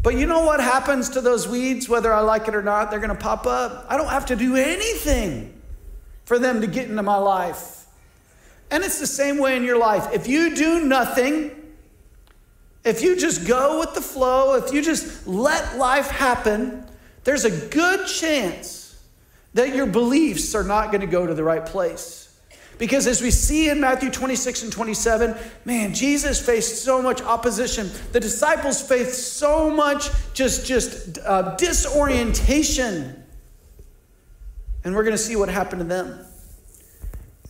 But 0.03 0.15
you 0.15 0.25
know 0.25 0.45
what 0.45 0.59
happens 0.59 1.09
to 1.09 1.21
those 1.21 1.47
weeds, 1.47 1.87
whether 1.87 2.11
I 2.11 2.21
like 2.21 2.47
it 2.47 2.55
or 2.55 2.63
not? 2.63 2.89
They're 2.89 2.99
going 2.99 3.15
to 3.15 3.15
pop 3.15 3.45
up. 3.45 3.85
I 3.87 3.97
don't 3.97 4.09
have 4.09 4.25
to 4.27 4.35
do 4.35 4.55
anything 4.55 5.61
for 6.25 6.39
them 6.39 6.61
to 6.61 6.67
get 6.67 6.89
into 6.89 7.03
my 7.03 7.17
life. 7.17 7.85
And 8.71 8.83
it's 8.83 8.99
the 8.99 9.07
same 9.07 9.37
way 9.37 9.55
in 9.55 9.63
your 9.63 9.77
life. 9.77 10.07
If 10.11 10.27
you 10.27 10.55
do 10.55 10.85
nothing, 10.85 11.51
if 12.83 13.01
you 13.01 13.15
just 13.15 13.47
go 13.47 13.79
with 13.79 13.93
the 13.93 14.01
flow, 14.01 14.55
if 14.55 14.73
you 14.73 14.81
just 14.81 15.27
let 15.27 15.77
life 15.77 16.09
happen, 16.09 16.85
there's 17.23 17.45
a 17.45 17.67
good 17.69 18.07
chance 18.07 18.99
that 19.53 19.75
your 19.75 19.85
beliefs 19.85 20.55
are 20.55 20.63
not 20.63 20.91
going 20.91 21.01
to 21.01 21.07
go 21.07 21.27
to 21.27 21.33
the 21.33 21.43
right 21.43 21.65
place. 21.65 22.21
Because 22.79 23.05
as 23.05 23.21
we 23.21 23.29
see 23.29 23.69
in 23.69 23.79
Matthew 23.79 24.09
26 24.09 24.63
and 24.63 24.71
27, 24.71 25.35
man, 25.65 25.93
Jesus 25.93 26.43
faced 26.43 26.83
so 26.83 26.99
much 26.99 27.21
opposition. 27.21 27.91
The 28.11 28.19
disciples 28.19 28.81
faced 28.81 29.33
so 29.37 29.69
much 29.69 30.09
just, 30.33 30.65
just 30.65 31.19
uh, 31.19 31.55
disorientation. 31.57 33.23
And 34.83 34.95
we're 34.95 35.03
going 35.03 35.15
to 35.15 35.21
see 35.21 35.35
what 35.35 35.49
happened 35.49 35.81
to 35.81 35.87
them. 35.87 36.25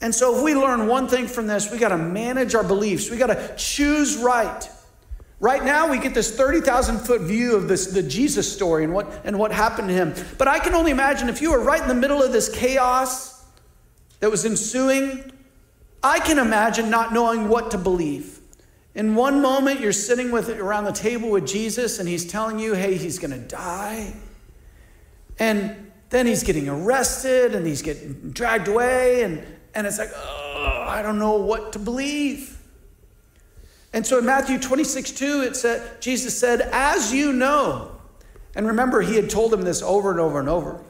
And 0.02 0.14
so, 0.14 0.36
if 0.36 0.44
we 0.44 0.56
learn 0.56 0.88
one 0.88 1.08
thing 1.08 1.28
from 1.28 1.48
this, 1.48 1.72
we 1.72 1.78
got 1.78 1.90
to 1.90 1.98
manage 1.98 2.56
our 2.56 2.64
beliefs. 2.64 3.10
We 3.10 3.18
got 3.18 3.28
to 3.28 3.56
choose 3.56 4.18
right. 4.18 4.68
Right 5.42 5.66
now, 5.66 5.90
we 5.90 5.98
get 5.98 6.14
this 6.14 6.36
30,000 6.36 7.00
foot 7.00 7.22
view 7.22 7.56
of 7.56 7.68
this, 7.68 7.88
the 7.88 8.04
Jesus 8.04 8.52
story 8.54 8.84
and 8.84 8.94
what, 8.94 9.12
and 9.26 9.40
what 9.40 9.52
happened 9.52 9.88
to 9.88 9.94
him. 9.94 10.14
But 10.38 10.48
I 10.48 10.60
can 10.60 10.76
only 10.76 10.92
imagine 10.92 11.30
if 11.30 11.42
you 11.42 11.50
were 11.50 11.60
right 11.60 11.82
in 11.82 11.88
the 11.88 11.96
middle 11.96 12.22
of 12.22 12.32
this 12.32 12.48
chaos, 12.48 13.44
that 14.20 14.30
was 14.30 14.46
ensuing, 14.46 15.32
I 16.04 16.20
can 16.20 16.38
imagine 16.38 16.92
not 16.92 17.12
knowing 17.12 17.50
what 17.50 17.72
to 17.72 17.80
believe. 17.80 18.40
In 18.94 19.16
one 19.16 19.42
moment, 19.42 19.80
you're 19.80 19.94
sitting 19.94 20.32
with 20.32 20.48
around 20.50 20.84
the 20.84 20.92
table 20.92 21.32
with 21.32 21.48
Jesus, 21.48 21.98
and 21.98 22.08
he's 22.08 22.26
telling 22.26 22.60
you, 22.60 22.76
hey, 22.76 22.96
he's 22.96 23.18
going 23.18 23.32
to 23.32 23.40
die. 23.40 24.14
And 25.40 25.92
then 26.12 26.28
he's 26.28 26.44
getting 26.44 26.70
arrested, 26.70 27.56
and 27.56 27.66
he's 27.66 27.82
getting 27.82 28.30
dragged 28.30 28.68
away, 28.68 29.24
and, 29.24 29.44
and 29.74 29.88
it's 29.88 29.98
like, 29.98 30.12
oh, 30.14 30.86
I 30.88 31.02
don't 31.02 31.18
know 31.18 31.38
what 31.38 31.74
to 31.74 31.80
believe. 31.80 32.51
And 33.94 34.06
so 34.06 34.20
in 34.20 34.26
Matthew 34.26 34.58
26, 34.58 35.12
2, 35.12 35.42
it 35.42 35.56
said, 35.56 36.02
Jesus 36.02 36.38
said, 36.40 36.62
As 36.72 37.14
you 37.14 37.34
know, 37.34 37.92
and 38.56 38.68
remember, 38.68 39.02
he 39.02 39.16
had 39.16 39.30
told 39.30 39.52
them 39.52 39.62
this 39.62 39.82
over 39.82 40.12
and 40.12 40.20
over 40.20 40.40
and 40.40 40.50
over. 40.50 40.82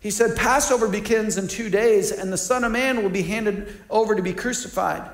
He 0.00 0.10
said, 0.10 0.36
Passover 0.36 0.88
begins 0.88 1.38
in 1.38 1.48
two 1.48 1.70
days, 1.70 2.12
and 2.12 2.32
the 2.32 2.36
Son 2.36 2.62
of 2.62 2.72
Man 2.72 3.02
will 3.02 3.10
be 3.10 3.22
handed 3.22 3.80
over 3.88 4.14
to 4.14 4.22
be 4.22 4.34
crucified. 4.34 5.10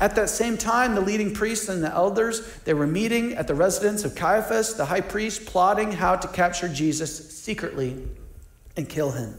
At 0.00 0.16
that 0.16 0.30
same 0.30 0.56
time, 0.56 0.94
the 0.94 1.00
leading 1.00 1.32
priests 1.32 1.68
and 1.68 1.82
the 1.82 1.92
elders, 1.92 2.40
they 2.64 2.74
were 2.74 2.86
meeting 2.86 3.34
at 3.34 3.46
the 3.46 3.54
residence 3.54 4.04
of 4.04 4.14
Caiaphas, 4.14 4.74
the 4.74 4.86
high 4.86 5.02
priest, 5.02 5.46
plotting 5.46 5.92
how 5.92 6.16
to 6.16 6.28
capture 6.28 6.68
Jesus 6.68 7.30
secretly 7.30 8.02
and 8.76 8.88
kill 8.88 9.12
him. 9.12 9.34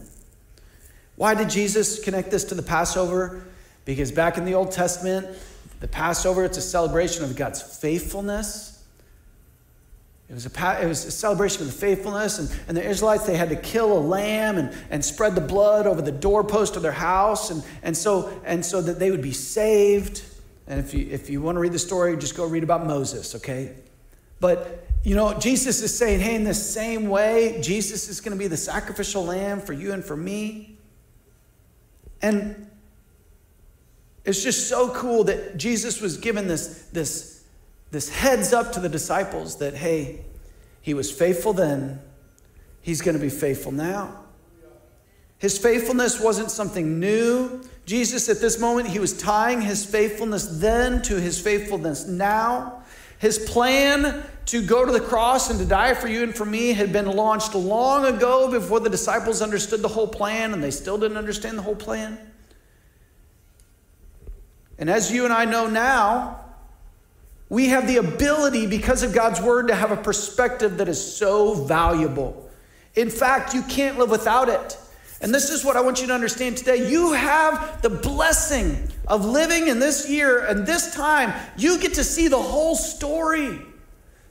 Why 1.15 1.35
did 1.35 1.49
Jesus 1.49 1.99
connect 2.03 2.31
this 2.31 2.45
to 2.45 2.55
the 2.55 2.63
Passover? 2.63 3.45
Because 3.85 4.11
back 4.11 4.37
in 4.37 4.45
the 4.45 4.53
Old 4.53 4.71
Testament, 4.71 5.27
the 5.83 5.87
Passover, 5.87 6.43
it's 6.43 6.57
a 6.57 6.61
celebration 6.61 7.23
of 7.23 7.35
God's 7.35 7.61
faithfulness 7.61 8.73
it 10.29 10.33
was, 10.33 10.45
a, 10.47 10.81
it 10.81 10.87
was 10.87 11.05
a 11.05 11.11
celebration 11.11 11.61
of 11.61 11.67
the 11.67 11.73
faithfulness, 11.73 12.39
and, 12.39 12.49
and 12.67 12.75
the 12.75 12.83
Israelites, 12.83 13.25
they 13.25 13.37
had 13.37 13.49
to 13.49 13.55
kill 13.55 13.95
a 13.95 13.99
lamb 13.99 14.57
and, 14.57 14.73
and 14.89 15.05
spread 15.05 15.35
the 15.35 15.41
blood 15.41 15.85
over 15.85 16.01
the 16.01 16.11
doorpost 16.11 16.75
of 16.75 16.81
their 16.81 16.91
house, 16.91 17.51
and, 17.51 17.63
and, 17.83 17.95
so, 17.95 18.41
and 18.43 18.65
so 18.65 18.81
that 18.81 18.97
they 18.97 19.11
would 19.11 19.21
be 19.21 19.31
saved. 19.31 20.23
And 20.65 20.79
if 20.79 20.93
you, 20.93 21.07
if 21.11 21.29
you 21.29 21.39
want 21.39 21.57
to 21.57 21.59
read 21.59 21.73
the 21.73 21.79
story, 21.79 22.17
just 22.17 22.35
go 22.35 22.45
read 22.47 22.63
about 22.63 22.87
Moses, 22.87 23.35
okay? 23.35 23.75
But, 24.39 24.87
you 25.03 25.15
know, 25.15 25.37
Jesus 25.37 25.83
is 25.83 25.95
saying, 25.95 26.21
hey, 26.21 26.33
in 26.33 26.45
the 26.45 26.55
same 26.55 27.09
way, 27.09 27.59
Jesus 27.61 28.09
is 28.09 28.19
going 28.19 28.35
to 28.35 28.39
be 28.39 28.47
the 28.47 28.57
sacrificial 28.57 29.25
lamb 29.25 29.61
for 29.61 29.73
you 29.73 29.91
and 29.91 30.03
for 30.03 30.15
me. 30.15 30.77
And 32.23 32.71
it's 34.25 34.43
just 34.43 34.69
so 34.69 34.89
cool 34.89 35.23
that 35.25 35.57
Jesus 35.57 36.01
was 36.01 36.17
given 36.17 36.47
this, 36.47 36.87
this 36.91 37.33
this 37.93 38.09
heads 38.09 38.53
up 38.53 38.71
to 38.71 38.79
the 38.79 38.89
disciples 38.89 39.59
that, 39.59 39.75
hey, 39.75 40.25
he 40.81 40.95
was 40.95 41.11
faithful 41.11 41.53
then, 41.53 42.01
he's 42.81 43.01
going 43.01 43.15
to 43.15 43.21
be 43.21 43.29
faithful 43.29 43.71
now. 43.71 44.19
His 45.37 45.59
faithfulness 45.59 46.19
wasn't 46.19 46.49
something 46.49 46.99
new. 46.99 47.61
Jesus, 47.85 48.29
at 48.29 48.41
this 48.41 48.59
moment, 48.59 48.87
he 48.87 48.97
was 48.97 49.15
tying 49.15 49.61
his 49.61 49.85
faithfulness 49.85 50.47
then 50.59 51.03
to 51.03 51.21
his 51.21 51.39
faithfulness 51.39 52.07
now. 52.07 52.81
His 53.19 53.37
plan 53.37 54.23
to 54.47 54.65
go 54.65 54.85
to 54.85 54.91
the 54.91 54.99
cross 54.99 55.51
and 55.51 55.59
to 55.59 55.65
die 55.65 55.93
for 55.93 56.07
you 56.07 56.23
and 56.23 56.35
for 56.35 56.45
me 56.45 56.73
had 56.73 56.91
been 56.91 57.05
launched 57.05 57.53
long 57.53 58.05
ago 58.05 58.49
before 58.49 58.79
the 58.79 58.89
disciples 58.89 59.39
understood 59.39 59.83
the 59.83 59.87
whole 59.87 60.07
plan, 60.07 60.53
and 60.53 60.63
they 60.63 60.71
still 60.71 60.97
didn't 60.97 61.17
understand 61.17 61.59
the 61.59 61.61
whole 61.61 61.75
plan. 61.75 62.17
And 64.77 64.89
as 64.89 65.11
you 65.11 65.25
and 65.25 65.33
I 65.33 65.45
know 65.45 65.67
now, 65.67 66.39
we 67.49 67.67
have 67.67 67.87
the 67.87 67.97
ability, 67.97 68.65
because 68.65 69.03
of 69.03 69.13
God's 69.13 69.39
word, 69.39 69.67
to 69.67 69.75
have 69.75 69.91
a 69.91 69.97
perspective 69.97 70.77
that 70.77 70.87
is 70.87 71.15
so 71.15 71.53
valuable. 71.53 72.49
In 72.95 73.09
fact, 73.09 73.53
you 73.53 73.61
can't 73.63 73.99
live 73.99 74.09
without 74.09 74.49
it. 74.49 74.77
And 75.21 75.33
this 75.33 75.49
is 75.49 75.63
what 75.63 75.77
I 75.77 75.81
want 75.81 76.01
you 76.01 76.07
to 76.07 76.13
understand 76.13 76.57
today. 76.57 76.89
You 76.89 77.13
have 77.13 77.81
the 77.81 77.89
blessing 77.89 78.89
of 79.07 79.23
living 79.23 79.67
in 79.67 79.79
this 79.79 80.09
year 80.09 80.45
and 80.45 80.65
this 80.65 80.93
time. 80.93 81.33
You 81.55 81.79
get 81.79 81.93
to 81.93 82.03
see 82.03 82.27
the 82.27 82.41
whole 82.41 82.75
story. 82.75 83.59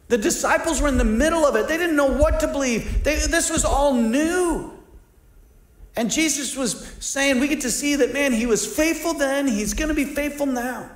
The 0.08 0.18
disciples 0.18 0.82
were 0.82 0.88
in 0.88 0.99
the 0.99 1.04
middle 1.04 1.46
of 1.46 1.56
it, 1.56 1.68
they 1.68 1.78
didn't 1.78 1.96
know 1.96 2.12
what 2.12 2.40
to 2.40 2.49
believe. 2.49 3.04
They, 3.04 3.16
this 3.16 3.50
was 3.50 3.64
all 3.64 3.94
new. 3.94 4.70
And 5.96 6.11
Jesus 6.11 6.56
was 6.56 6.87
saying, 7.00 7.40
We 7.40 7.49
get 7.49 7.61
to 7.62 7.70
see 7.70 7.96
that, 7.96 8.12
man, 8.12 8.32
he 8.32 8.46
was 8.46 8.66
faithful 8.66 9.14
then, 9.14 9.46
he's 9.46 9.75
going 9.75 9.88
to 9.88 9.94
be 9.94 10.04
faithful 10.04 10.46
now. 10.46 10.90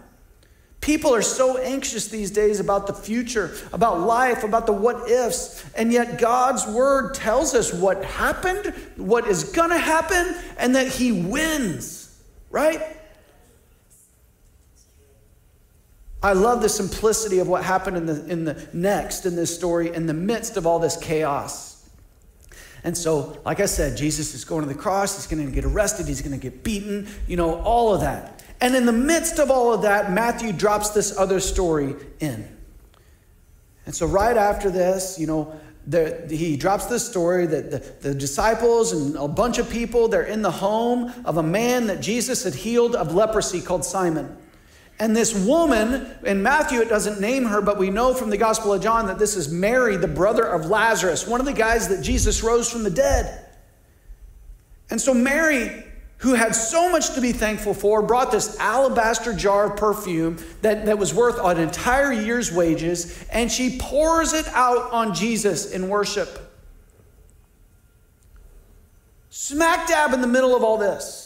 People 0.80 1.14
are 1.14 1.22
so 1.22 1.58
anxious 1.58 2.08
these 2.08 2.30
days 2.30 2.60
about 2.60 2.86
the 2.86 2.92
future, 2.92 3.56
about 3.72 4.00
life, 4.00 4.44
about 4.44 4.66
the 4.66 4.72
what 4.72 5.10
ifs, 5.10 5.64
and 5.74 5.92
yet 5.92 6.18
God's 6.18 6.66
word 6.66 7.14
tells 7.14 7.54
us 7.54 7.72
what 7.72 8.04
happened, 8.04 8.72
what 8.96 9.26
is 9.26 9.44
going 9.44 9.70
to 9.70 9.78
happen, 9.78 10.36
and 10.58 10.76
that 10.76 10.86
He 10.86 11.10
wins, 11.10 12.22
right? 12.50 12.80
I 16.22 16.32
love 16.32 16.62
the 16.62 16.68
simplicity 16.68 17.40
of 17.40 17.48
what 17.48 17.62
happened 17.62 17.96
in 17.96 18.06
the, 18.06 18.26
in 18.26 18.44
the 18.44 18.68
next 18.72 19.26
in 19.26 19.36
this 19.36 19.54
story 19.54 19.94
in 19.94 20.06
the 20.06 20.14
midst 20.14 20.56
of 20.56 20.66
all 20.66 20.78
this 20.78 20.96
chaos. 20.96 21.75
And 22.86 22.96
so, 22.96 23.36
like 23.44 23.58
I 23.58 23.66
said, 23.66 23.96
Jesus 23.96 24.32
is 24.32 24.44
going 24.44 24.62
to 24.62 24.72
the 24.72 24.78
cross, 24.78 25.16
he's 25.16 25.26
going 25.26 25.44
to 25.44 25.52
get 25.52 25.64
arrested, 25.64 26.06
he's 26.06 26.22
going 26.22 26.38
to 26.38 26.40
get 26.40 26.62
beaten, 26.62 27.08
you 27.26 27.36
know, 27.36 27.60
all 27.62 27.92
of 27.92 28.02
that. 28.02 28.44
And 28.60 28.76
in 28.76 28.86
the 28.86 28.92
midst 28.92 29.40
of 29.40 29.50
all 29.50 29.74
of 29.74 29.82
that, 29.82 30.12
Matthew 30.12 30.52
drops 30.52 30.90
this 30.90 31.18
other 31.18 31.40
story 31.40 31.96
in. 32.20 32.48
And 33.86 33.94
so, 33.94 34.06
right 34.06 34.36
after 34.36 34.70
this, 34.70 35.18
you 35.18 35.26
know, 35.26 35.52
he 36.30 36.56
drops 36.56 36.86
this 36.86 37.04
story 37.04 37.46
that 37.46 37.72
the, 37.72 38.08
the 38.08 38.14
disciples 38.14 38.92
and 38.92 39.16
a 39.16 39.26
bunch 39.26 39.58
of 39.58 39.68
people, 39.68 40.06
they're 40.06 40.22
in 40.22 40.42
the 40.42 40.52
home 40.52 41.12
of 41.24 41.38
a 41.38 41.42
man 41.42 41.88
that 41.88 42.00
Jesus 42.00 42.44
had 42.44 42.54
healed 42.54 42.94
of 42.94 43.12
leprosy 43.12 43.60
called 43.60 43.84
Simon. 43.84 44.36
And 44.98 45.14
this 45.14 45.34
woman, 45.34 46.10
in 46.24 46.42
Matthew, 46.42 46.80
it 46.80 46.88
doesn't 46.88 47.20
name 47.20 47.44
her, 47.44 47.60
but 47.60 47.76
we 47.76 47.90
know 47.90 48.14
from 48.14 48.30
the 48.30 48.38
Gospel 48.38 48.72
of 48.72 48.82
John 48.82 49.06
that 49.06 49.18
this 49.18 49.36
is 49.36 49.52
Mary, 49.52 49.96
the 49.96 50.08
brother 50.08 50.44
of 50.44 50.66
Lazarus, 50.66 51.26
one 51.26 51.38
of 51.40 51.46
the 51.46 51.52
guys 51.52 51.88
that 51.88 52.02
Jesus 52.02 52.42
rose 52.42 52.70
from 52.70 52.82
the 52.82 52.90
dead. 52.90 53.46
And 54.88 55.00
so 55.00 55.12
Mary 55.12 55.84
who 56.18 56.34
had 56.34 56.54
so 56.54 56.90
much 56.90 57.14
to 57.14 57.20
be 57.20 57.32
thankful 57.32 57.74
for, 57.74 58.00
brought 58.02 58.30
this 58.30 58.58
alabaster 58.58 59.34
jar 59.34 59.70
of 59.70 59.76
perfume 59.76 60.38
that, 60.62 60.86
that 60.86 60.98
was 60.98 61.12
worth 61.12 61.38
an 61.38 61.58
entire 61.58 62.12
year's 62.12 62.50
wages, 62.50 63.24
and 63.30 63.52
she 63.52 63.78
pours 63.78 64.32
it 64.32 64.48
out 64.48 64.90
on 64.92 65.14
Jesus 65.14 65.72
in 65.72 65.88
worship. 65.88 66.54
Smack 69.28 69.88
dab 69.88 70.14
in 70.14 70.22
the 70.22 70.26
middle 70.26 70.56
of 70.56 70.64
all 70.64 70.78
this. 70.78 71.25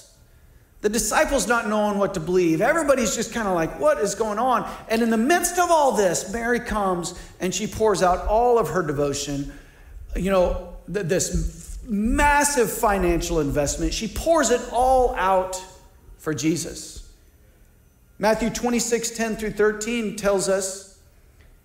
The 0.81 0.89
disciples 0.89 1.47
not 1.47 1.69
knowing 1.69 1.99
what 1.99 2.15
to 2.15 2.21
believe. 2.21 2.63
Everybody's 2.63 3.15
just 3.15 3.35
kind 3.35 3.47
of 3.47 3.55
like, 3.55 3.79
what 3.79 3.99
is 3.99 4.15
going 4.15 4.39
on? 4.39 4.71
And 4.89 5.03
in 5.03 5.11
the 5.11 5.19
midst 5.19 5.59
of 5.59 5.71
all 5.71 5.93
this, 5.93 6.33
Mary 6.33 6.61
comes 6.61 7.21
and 7.39 7.55
she 7.55 7.67
pours 7.67 8.03
out 8.03 8.27
all 8.27 8.59
of 8.59 8.69
her 8.71 8.83
devotion. 8.83 9.53
You 10.17 10.31
know, 10.31 10.77
this 10.89 11.79
massive 11.85 12.73
financial 12.73 13.41
investment. 13.41 13.93
She 13.93 14.09
pours 14.09 14.51
it 14.51 14.61
all 14.73 15.15
out 15.17 15.63
for 16.19 16.33
Jesus. 16.33 17.13
Matthew 18.19 18.51
26, 18.51 19.11
10 19.11 19.37
through 19.37 19.53
13 19.53 20.17
tells 20.17 20.49
us 20.49 20.90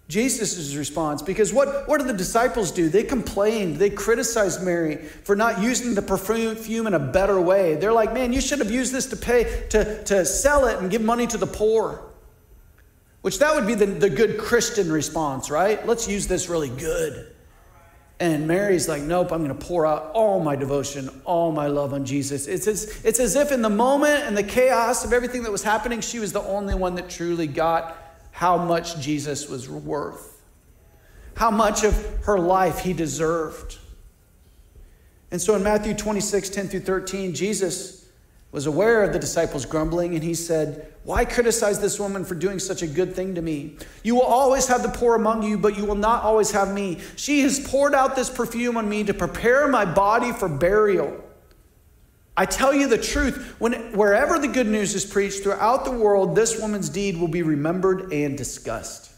Jesus' 0.07 0.75
response. 0.75 1.21
Because 1.21 1.51
what, 1.51 1.87
what 1.87 1.97
did 1.97 2.07
the 2.07 2.13
disciples 2.13 2.71
do? 2.71 2.89
They 2.89 3.03
complained, 3.03 3.77
they 3.77 3.89
criticized 3.89 4.63
Mary 4.63 4.97
for 4.97 5.35
not 5.35 5.61
using 5.61 5.95
the 5.95 6.01
perfume 6.01 6.87
in 6.87 6.93
a 6.93 6.99
better 6.99 7.41
way. 7.41 7.75
They're 7.75 7.93
like, 7.93 8.13
man, 8.13 8.31
you 8.31 8.41
should 8.41 8.59
have 8.59 8.69
used 8.69 8.93
this 8.93 9.07
to 9.07 9.15
pay, 9.15 9.65
to, 9.69 10.03
to 10.03 10.25
sell 10.25 10.67
it 10.67 10.79
and 10.79 10.91
give 10.91 11.01
money 11.01 11.25
to 11.27 11.37
the 11.37 11.47
poor. 11.47 12.03
Which 13.21 13.39
that 13.39 13.55
would 13.55 13.65
be 13.65 13.73
the, 13.73 13.87
the 13.87 14.09
good 14.09 14.37
Christian 14.37 14.91
response, 14.91 15.49
right? 15.49 15.85
Let's 15.87 16.07
use 16.07 16.27
this 16.27 16.47
really 16.47 16.69
good. 16.69 17.31
And 18.19 18.47
Mary's 18.47 18.87
like, 18.87 19.01
nope, 19.01 19.31
I'm 19.31 19.43
going 19.43 19.57
to 19.57 19.65
pour 19.65 19.87
out 19.87 20.11
all 20.13 20.39
my 20.39 20.55
devotion, 20.55 21.09
all 21.25 21.51
my 21.51 21.65
love 21.65 21.93
on 21.93 22.05
Jesus. 22.05 22.45
It's 22.45 22.67
as, 22.67 23.03
it's 23.03 23.19
as 23.19 23.35
if 23.35 23.51
in 23.51 23.63
the 23.63 23.69
moment 23.69 24.23
and 24.23 24.37
the 24.37 24.43
chaos 24.43 25.03
of 25.03 25.11
everything 25.11 25.41
that 25.43 25.51
was 25.51 25.63
happening, 25.63 25.99
she 25.99 26.19
was 26.19 26.31
the 26.31 26.43
only 26.43 26.75
one 26.75 26.93
that 26.95 27.09
truly 27.09 27.47
got 27.47 27.97
how 28.35 28.57
much 28.57 28.99
Jesus 28.99 29.47
was 29.47 29.69
worth, 29.69 30.41
how 31.37 31.49
much 31.49 31.85
of 31.85 31.95
her 32.25 32.37
life 32.37 32.79
he 32.79 32.91
deserved. 32.91 33.77
And 35.31 35.41
so 35.41 35.55
in 35.55 35.63
Matthew 35.63 35.93
26, 35.93 36.49
10 36.49 36.67
through 36.67 36.81
13, 36.81 37.33
Jesus 37.33 38.09
was 38.51 38.65
aware 38.65 39.03
of 39.03 39.13
the 39.13 39.19
disciples 39.19 39.65
grumbling, 39.65 40.15
and 40.15 40.23
he 40.23 40.33
said, 40.33 40.91
Why 41.05 41.23
criticize 41.23 41.79
this 41.79 41.97
woman 41.97 42.25
for 42.25 42.35
doing 42.35 42.59
such 42.59 42.81
a 42.81 42.87
good 42.87 43.15
thing 43.15 43.35
to 43.35 43.41
me? 43.41 43.77
You 44.03 44.15
will 44.15 44.23
always 44.23 44.67
have 44.67 44.83
the 44.83 44.89
poor 44.89 45.15
among 45.15 45.43
you, 45.43 45.57
but 45.57 45.77
you 45.77 45.85
will 45.85 45.95
not 45.95 46.23
always 46.23 46.51
have 46.51 46.73
me. 46.73 46.99
She 47.15 47.39
has 47.39 47.57
poured 47.57 47.95
out 47.95 48.17
this 48.17 48.29
perfume 48.29 48.75
on 48.75 48.89
me 48.89 49.05
to 49.05 49.13
prepare 49.13 49.65
my 49.69 49.85
body 49.85 50.33
for 50.33 50.49
burial. 50.49 51.23
I 52.37 52.45
tell 52.45 52.73
you 52.73 52.87
the 52.87 52.97
truth, 52.97 53.55
when, 53.59 53.93
wherever 53.93 54.37
the 54.37 54.47
good 54.47 54.67
news 54.67 54.93
is 54.93 55.05
preached 55.05 55.43
throughout 55.43 55.85
the 55.85 55.91
world, 55.91 56.35
this 56.35 56.59
woman's 56.59 56.89
deed 56.89 57.17
will 57.17 57.29
be 57.29 57.43
remembered 57.43 58.11
and 58.11 58.37
discussed. 58.37 59.13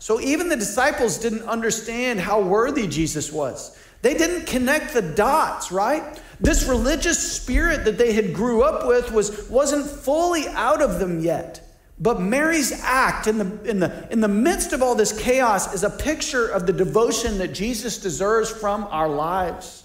So 0.00 0.20
even 0.20 0.48
the 0.48 0.56
disciples 0.56 1.18
didn't 1.18 1.42
understand 1.42 2.18
how 2.18 2.40
worthy 2.40 2.88
Jesus 2.88 3.30
was. 3.30 3.78
They 4.02 4.14
didn't 4.14 4.46
connect 4.46 4.94
the 4.94 5.02
dots, 5.02 5.70
right? 5.70 6.20
This 6.40 6.66
religious 6.66 7.32
spirit 7.32 7.84
that 7.84 7.98
they 7.98 8.12
had 8.12 8.34
grew 8.34 8.62
up 8.62 8.84
with 8.84 9.12
was, 9.12 9.48
wasn't 9.48 9.86
fully 9.86 10.48
out 10.48 10.82
of 10.82 10.98
them 10.98 11.20
yet. 11.20 11.60
But 12.00 12.20
Mary's 12.20 12.72
act 12.82 13.28
in 13.28 13.38
the, 13.38 13.62
in, 13.62 13.78
the, 13.78 14.08
in 14.10 14.20
the 14.20 14.26
midst 14.26 14.72
of 14.72 14.82
all 14.82 14.96
this 14.96 15.16
chaos 15.16 15.72
is 15.72 15.84
a 15.84 15.90
picture 15.90 16.48
of 16.48 16.66
the 16.66 16.72
devotion 16.72 17.38
that 17.38 17.54
Jesus 17.54 17.98
deserves 17.98 18.50
from 18.50 18.88
our 18.90 19.08
lives. 19.08 19.81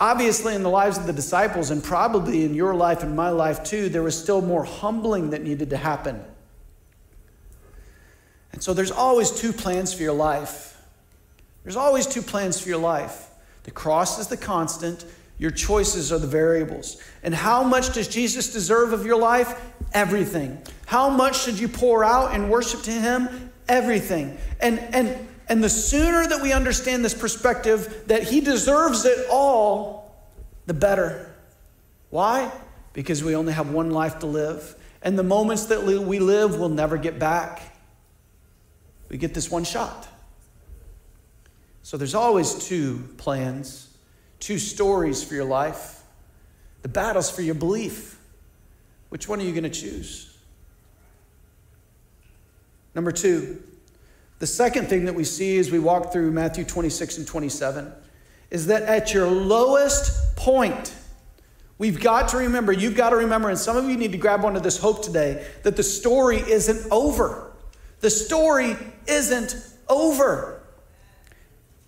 Obviously, 0.00 0.54
in 0.54 0.62
the 0.62 0.70
lives 0.70 0.98
of 0.98 1.06
the 1.06 1.12
disciples, 1.12 1.70
and 1.70 1.82
probably 1.82 2.44
in 2.44 2.54
your 2.54 2.74
life 2.74 3.02
and 3.02 3.14
my 3.14 3.30
life 3.30 3.62
too, 3.62 3.88
there 3.88 4.02
was 4.02 4.20
still 4.20 4.42
more 4.42 4.64
humbling 4.64 5.30
that 5.30 5.42
needed 5.42 5.70
to 5.70 5.76
happen. 5.76 6.22
And 8.52 8.62
so 8.62 8.74
there's 8.74 8.90
always 8.90 9.30
two 9.30 9.52
plans 9.52 9.92
for 9.94 10.02
your 10.02 10.12
life. 10.12 10.80
There's 11.62 11.76
always 11.76 12.06
two 12.06 12.22
plans 12.22 12.60
for 12.60 12.68
your 12.68 12.78
life. 12.78 13.30
The 13.64 13.70
cross 13.70 14.18
is 14.18 14.26
the 14.26 14.36
constant, 14.36 15.04
your 15.38 15.50
choices 15.50 16.12
are 16.12 16.18
the 16.18 16.26
variables. 16.26 17.00
And 17.22 17.34
how 17.34 17.62
much 17.64 17.92
does 17.94 18.06
Jesus 18.06 18.52
deserve 18.52 18.92
of 18.92 19.04
your 19.04 19.18
life? 19.18 19.60
Everything. 19.92 20.60
How 20.86 21.08
much 21.08 21.40
should 21.40 21.58
you 21.58 21.68
pour 21.68 22.04
out 22.04 22.34
in 22.34 22.48
worship 22.48 22.82
to 22.82 22.92
him? 22.92 23.50
Everything. 23.68 24.36
And 24.60 24.78
and 24.78 25.28
and 25.48 25.62
the 25.62 25.68
sooner 25.68 26.26
that 26.26 26.40
we 26.40 26.52
understand 26.52 27.04
this 27.04 27.14
perspective 27.14 28.04
that 28.06 28.22
he 28.22 28.40
deserves 28.40 29.04
it 29.04 29.26
all, 29.30 30.16
the 30.66 30.74
better. 30.74 31.34
Why? 32.10 32.50
Because 32.92 33.22
we 33.22 33.36
only 33.36 33.52
have 33.52 33.70
one 33.70 33.90
life 33.90 34.20
to 34.20 34.26
live. 34.26 34.74
And 35.02 35.18
the 35.18 35.22
moments 35.22 35.66
that 35.66 35.82
we 35.82 36.18
live 36.18 36.58
will 36.58 36.70
never 36.70 36.96
get 36.96 37.18
back. 37.18 37.60
We 39.10 39.18
get 39.18 39.34
this 39.34 39.50
one 39.50 39.64
shot. 39.64 40.08
So 41.82 41.98
there's 41.98 42.14
always 42.14 42.66
two 42.66 43.06
plans, 43.18 43.94
two 44.40 44.58
stories 44.58 45.22
for 45.22 45.34
your 45.34 45.44
life. 45.44 46.02
The 46.80 46.88
battle's 46.88 47.30
for 47.30 47.42
your 47.42 47.54
belief. 47.54 48.18
Which 49.10 49.28
one 49.28 49.40
are 49.40 49.44
you 49.44 49.52
going 49.52 49.64
to 49.64 49.70
choose? 49.70 50.34
Number 52.94 53.12
two, 53.12 53.62
the 54.44 54.48
second 54.48 54.88
thing 54.88 55.06
that 55.06 55.14
we 55.14 55.24
see 55.24 55.56
as 55.56 55.70
we 55.70 55.78
walk 55.78 56.12
through 56.12 56.30
Matthew 56.30 56.64
26 56.64 57.16
and 57.16 57.26
27 57.26 57.90
is 58.50 58.66
that 58.66 58.82
at 58.82 59.14
your 59.14 59.26
lowest 59.26 60.36
point, 60.36 60.94
we've 61.78 61.98
got 61.98 62.28
to 62.28 62.36
remember, 62.36 62.70
you've 62.70 62.94
got 62.94 63.08
to 63.08 63.16
remember, 63.16 63.48
and 63.48 63.58
some 63.58 63.74
of 63.74 63.88
you 63.88 63.96
need 63.96 64.12
to 64.12 64.18
grab 64.18 64.44
onto 64.44 64.60
this 64.60 64.76
hope 64.76 65.02
today, 65.02 65.46
that 65.62 65.76
the 65.76 65.82
story 65.82 66.40
isn't 66.40 66.92
over. 66.92 67.54
The 68.00 68.10
story 68.10 68.76
isn't 69.06 69.56
over. 69.88 70.60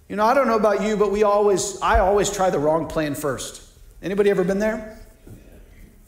You 0.08 0.16
know, 0.16 0.24
I 0.24 0.32
don't 0.32 0.46
know 0.46 0.56
about 0.56 0.80
you, 0.80 0.96
but 0.96 1.12
we 1.12 1.24
always, 1.24 1.78
I 1.82 1.98
always 1.98 2.30
try 2.34 2.48
the 2.48 2.58
wrong 2.58 2.88
plan 2.88 3.14
first. 3.14 3.70
Anybody 4.02 4.30
ever 4.30 4.44
been 4.44 4.60
there? 4.60 4.98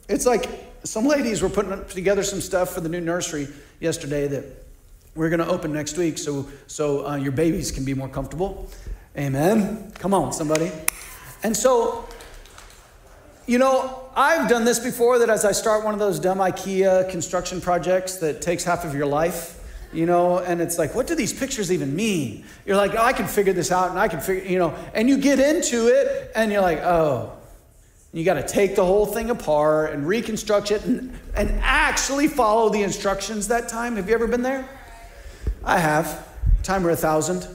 It's 0.07 0.25
like 0.25 0.49
some 0.83 1.05
ladies 1.05 1.43
were 1.43 1.49
putting 1.49 1.85
together 1.89 2.23
some 2.23 2.41
stuff 2.41 2.73
for 2.73 2.81
the 2.81 2.89
new 2.89 3.01
nursery 3.01 3.49
yesterday 3.79 4.27
that 4.29 4.68
we're 5.19 5.27
going 5.29 5.41
to 5.41 5.49
open 5.49 5.73
next 5.73 5.97
week 5.97 6.17
so, 6.17 6.47
so 6.67 7.05
uh, 7.05 7.17
your 7.17 7.33
babies 7.33 7.71
can 7.71 7.83
be 7.83 7.93
more 7.93 8.07
comfortable. 8.07 8.69
Amen. 9.17 9.91
Come 9.95 10.13
on, 10.13 10.31
somebody. 10.31 10.71
And 11.43 11.55
so, 11.55 12.07
you 13.45 13.59
know, 13.59 14.09
I've 14.15 14.47
done 14.47 14.63
this 14.63 14.79
before 14.79 15.19
that 15.19 15.29
as 15.29 15.43
I 15.43 15.51
start 15.51 15.83
one 15.83 15.93
of 15.93 15.99
those 15.99 16.21
dumb 16.21 16.37
IKEA 16.37 17.09
construction 17.09 17.59
projects 17.59 18.15
that 18.19 18.41
takes 18.41 18.63
half 18.63 18.85
of 18.85 18.95
your 18.95 19.07
life, 19.07 19.61
you 19.91 20.05
know, 20.05 20.39
and 20.39 20.61
it's 20.61 20.77
like, 20.77 20.95
what 20.95 21.05
do 21.05 21.15
these 21.15 21.33
pictures 21.33 21.69
even 21.69 21.93
mean? 21.93 22.45
You're 22.65 22.77
like, 22.77 22.93
oh, 22.93 23.03
I 23.03 23.11
can 23.11 23.27
figure 23.27 23.51
this 23.51 23.73
out 23.73 23.89
and 23.89 23.99
I 23.99 24.07
can 24.07 24.21
figure, 24.21 24.49
you 24.49 24.57
know, 24.57 24.73
and 24.93 25.09
you 25.09 25.17
get 25.17 25.37
into 25.41 25.87
it 25.87 26.31
and 26.33 26.49
you're 26.49 26.61
like, 26.61 26.79
oh, 26.79 27.33
you 28.13 28.23
got 28.23 28.35
to 28.35 28.47
take 28.47 28.77
the 28.77 28.85
whole 28.85 29.05
thing 29.05 29.31
apart 29.31 29.91
and 29.91 30.07
reconstruct 30.07 30.71
it 30.71 30.85
and, 30.85 31.13
and 31.35 31.59
actually 31.61 32.29
follow 32.29 32.69
the 32.69 32.83
instructions 32.83 33.49
that 33.49 33.67
time. 33.67 33.97
Have 33.97 34.07
you 34.07 34.15
ever 34.15 34.25
been 34.25 34.43
there? 34.43 34.65
I 35.63 35.79
have. 35.79 36.27
Timer 36.63 36.89
a 36.89 36.95
thousand. 36.95 37.47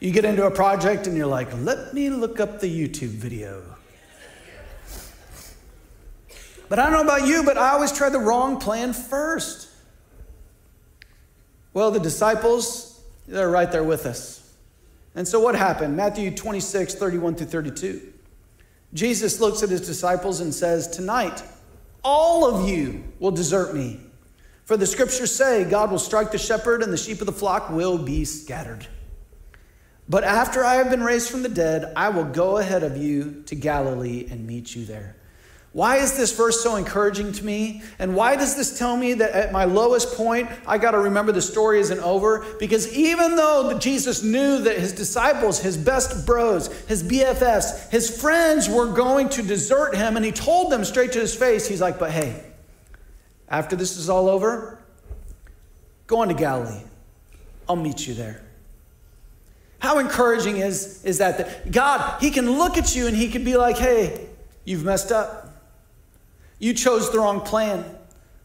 You 0.00 0.12
get 0.12 0.24
into 0.24 0.46
a 0.46 0.50
project 0.50 1.06
and 1.06 1.16
you're 1.16 1.26
like, 1.26 1.48
let 1.62 1.92
me 1.92 2.08
look 2.10 2.40
up 2.40 2.60
the 2.60 2.68
YouTube 2.68 3.08
video. 3.08 3.62
But 6.68 6.78
I 6.78 6.84
don't 6.84 6.92
know 6.92 7.14
about 7.14 7.26
you, 7.26 7.42
but 7.42 7.56
I 7.56 7.70
always 7.70 7.92
try 7.92 8.08
the 8.08 8.18
wrong 8.18 8.60
plan 8.60 8.92
first. 8.92 9.68
Well, 11.72 11.90
the 11.90 12.00
disciples, 12.00 13.00
they're 13.26 13.50
right 13.50 13.70
there 13.70 13.84
with 13.84 14.06
us. 14.06 14.52
And 15.14 15.26
so 15.26 15.40
what 15.40 15.54
happened? 15.54 15.96
Matthew 15.96 16.30
26, 16.30 16.94
31 16.94 17.34
through 17.36 17.46
32. 17.46 18.12
Jesus 18.94 19.40
looks 19.40 19.62
at 19.62 19.68
his 19.68 19.86
disciples 19.86 20.40
and 20.40 20.54
says, 20.54 20.88
Tonight, 20.88 21.42
all 22.04 22.46
of 22.46 22.68
you 22.68 23.04
will 23.18 23.30
desert 23.30 23.74
me. 23.74 24.00
For 24.68 24.76
the 24.76 24.86
scriptures 24.86 25.34
say, 25.34 25.64
God 25.64 25.90
will 25.90 25.98
strike 25.98 26.30
the 26.30 26.36
shepherd, 26.36 26.82
and 26.82 26.92
the 26.92 26.98
sheep 26.98 27.20
of 27.20 27.26
the 27.26 27.32
flock 27.32 27.70
will 27.70 27.96
be 27.96 28.26
scattered. 28.26 28.86
But 30.10 30.24
after 30.24 30.62
I 30.62 30.74
have 30.74 30.90
been 30.90 31.02
raised 31.02 31.30
from 31.30 31.42
the 31.42 31.48
dead, 31.48 31.90
I 31.96 32.10
will 32.10 32.26
go 32.26 32.58
ahead 32.58 32.82
of 32.82 32.94
you 32.94 33.44
to 33.46 33.54
Galilee 33.54 34.26
and 34.30 34.46
meet 34.46 34.76
you 34.76 34.84
there. 34.84 35.16
Why 35.72 35.96
is 35.96 36.18
this 36.18 36.36
verse 36.36 36.62
so 36.62 36.76
encouraging 36.76 37.32
to 37.32 37.44
me? 37.46 37.80
And 37.98 38.14
why 38.14 38.36
does 38.36 38.56
this 38.56 38.78
tell 38.78 38.94
me 38.94 39.14
that 39.14 39.30
at 39.30 39.52
my 39.52 39.64
lowest 39.64 40.14
point, 40.14 40.50
I 40.66 40.76
got 40.76 40.90
to 40.90 40.98
remember 40.98 41.32
the 41.32 41.40
story 41.40 41.80
isn't 41.80 42.00
over? 42.00 42.44
Because 42.60 42.92
even 42.92 43.36
though 43.36 43.78
Jesus 43.78 44.22
knew 44.22 44.58
that 44.58 44.76
his 44.76 44.92
disciples, 44.92 45.58
his 45.58 45.78
best 45.78 46.26
bros, 46.26 46.66
his 46.82 47.02
BFFs, 47.02 47.88
his 47.88 48.20
friends 48.20 48.68
were 48.68 48.92
going 48.92 49.30
to 49.30 49.42
desert 49.42 49.96
him, 49.96 50.16
and 50.16 50.26
he 50.26 50.30
told 50.30 50.70
them 50.70 50.84
straight 50.84 51.12
to 51.12 51.20
his 51.20 51.34
face, 51.34 51.66
he's 51.66 51.80
like, 51.80 51.98
But 51.98 52.10
hey, 52.10 52.44
after 53.50 53.76
this 53.76 53.96
is 53.96 54.08
all 54.08 54.28
over, 54.28 54.78
go 56.06 56.20
on 56.20 56.28
to 56.28 56.34
Galilee. 56.34 56.82
I'll 57.68 57.76
meet 57.76 58.06
you 58.06 58.14
there. 58.14 58.42
How 59.78 59.98
encouraging 59.98 60.56
is, 60.56 61.04
is 61.04 61.18
that, 61.18 61.38
that 61.38 61.70
God, 61.70 62.20
He 62.20 62.30
can 62.30 62.50
look 62.58 62.76
at 62.76 62.96
you 62.96 63.06
and 63.06 63.16
He 63.16 63.28
can 63.28 63.44
be 63.44 63.56
like, 63.56 63.78
hey, 63.78 64.26
you've 64.64 64.84
messed 64.84 65.12
up. 65.12 65.46
You 66.58 66.74
chose 66.74 67.10
the 67.12 67.18
wrong 67.18 67.40
plan. 67.40 67.84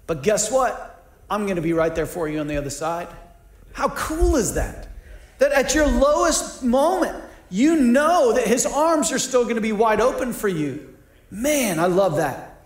But 0.05 0.21
guess 0.23 0.51
what? 0.51 1.03
I'm 1.29 1.45
going 1.45 1.55
to 1.55 1.61
be 1.61 1.73
right 1.73 1.93
there 1.93 2.05
for 2.05 2.29
you 2.29 2.39
on 2.39 2.47
the 2.47 2.57
other 2.57 2.69
side. 2.69 3.07
How 3.71 3.89
cool 3.89 4.35
is 4.35 4.53
that? 4.53 4.89
That 5.39 5.51
at 5.51 5.73
your 5.73 5.87
lowest 5.87 6.63
moment, 6.63 7.23
you 7.49 7.75
know 7.75 8.33
that 8.33 8.45
his 8.45 8.65
arms 8.65 9.11
are 9.11 9.19
still 9.19 9.43
going 9.43 9.55
to 9.55 9.61
be 9.61 9.71
wide 9.71 9.99
open 9.99 10.33
for 10.33 10.47
you. 10.47 10.95
Man, 11.31 11.79
I 11.79 11.87
love 11.87 12.17
that. 12.17 12.61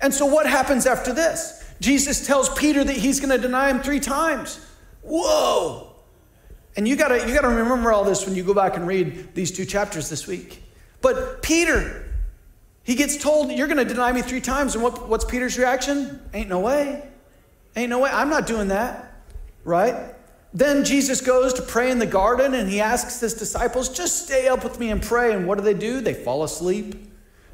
And 0.00 0.14
so, 0.14 0.26
what 0.26 0.46
happens 0.46 0.86
after 0.86 1.12
this? 1.12 1.61
Jesus 1.82 2.26
tells 2.26 2.48
Peter 2.48 2.84
that 2.84 2.96
he's 2.96 3.18
going 3.18 3.30
to 3.30 3.38
deny 3.38 3.68
him 3.68 3.80
three 3.80 4.00
times. 4.00 4.64
Whoa! 5.02 5.92
And 6.76 6.86
you 6.86 6.94
gotta, 6.96 7.26
you 7.28 7.34
gotta 7.34 7.48
remember 7.48 7.92
all 7.92 8.04
this 8.04 8.24
when 8.24 8.36
you 8.36 8.44
go 8.44 8.54
back 8.54 8.76
and 8.76 8.86
read 8.86 9.34
these 9.34 9.50
two 9.50 9.64
chapters 9.64 10.08
this 10.08 10.26
week. 10.26 10.62
But 11.00 11.42
Peter, 11.42 12.08
he 12.84 12.94
gets 12.94 13.16
told, 13.16 13.50
You're 13.50 13.66
going 13.66 13.78
to 13.78 13.84
deny 13.84 14.12
me 14.12 14.22
three 14.22 14.40
times. 14.40 14.74
And 14.74 14.82
what, 14.82 15.08
what's 15.08 15.24
Peter's 15.24 15.58
reaction? 15.58 16.20
Ain't 16.32 16.48
no 16.48 16.60
way. 16.60 17.02
Ain't 17.74 17.90
no 17.90 17.98
way. 17.98 18.10
I'm 18.12 18.30
not 18.30 18.46
doing 18.46 18.68
that. 18.68 19.12
Right? 19.64 20.14
Then 20.54 20.84
Jesus 20.84 21.20
goes 21.20 21.52
to 21.54 21.62
pray 21.62 21.90
in 21.90 21.98
the 21.98 22.06
garden 22.06 22.54
and 22.54 22.68
he 22.68 22.80
asks 22.80 23.20
his 23.20 23.34
disciples, 23.34 23.88
Just 23.88 24.24
stay 24.24 24.48
up 24.48 24.62
with 24.62 24.78
me 24.78 24.90
and 24.90 25.02
pray. 25.02 25.32
And 25.32 25.46
what 25.46 25.58
do 25.58 25.64
they 25.64 25.74
do? 25.74 26.00
They 26.00 26.14
fall 26.14 26.44
asleep. 26.44 27.11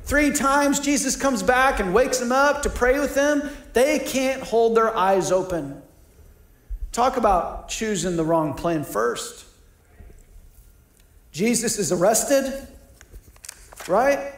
Three 0.08 0.32
times 0.32 0.80
Jesus 0.80 1.16
comes 1.16 1.42
back 1.42 1.80
and 1.80 1.92
wakes 1.92 2.16
them 2.16 2.32
up 2.32 2.62
to 2.62 2.70
pray 2.70 2.98
with 2.98 3.14
them. 3.14 3.50
They 3.74 3.98
can't 3.98 4.42
hold 4.42 4.74
their 4.74 4.96
eyes 4.96 5.30
open. 5.30 5.82
Talk 6.92 7.18
about 7.18 7.68
choosing 7.68 8.16
the 8.16 8.24
wrong 8.24 8.54
plan 8.54 8.84
first. 8.84 9.44
Jesus 11.30 11.78
is 11.78 11.92
arrested, 11.92 12.66
right? 13.86 14.32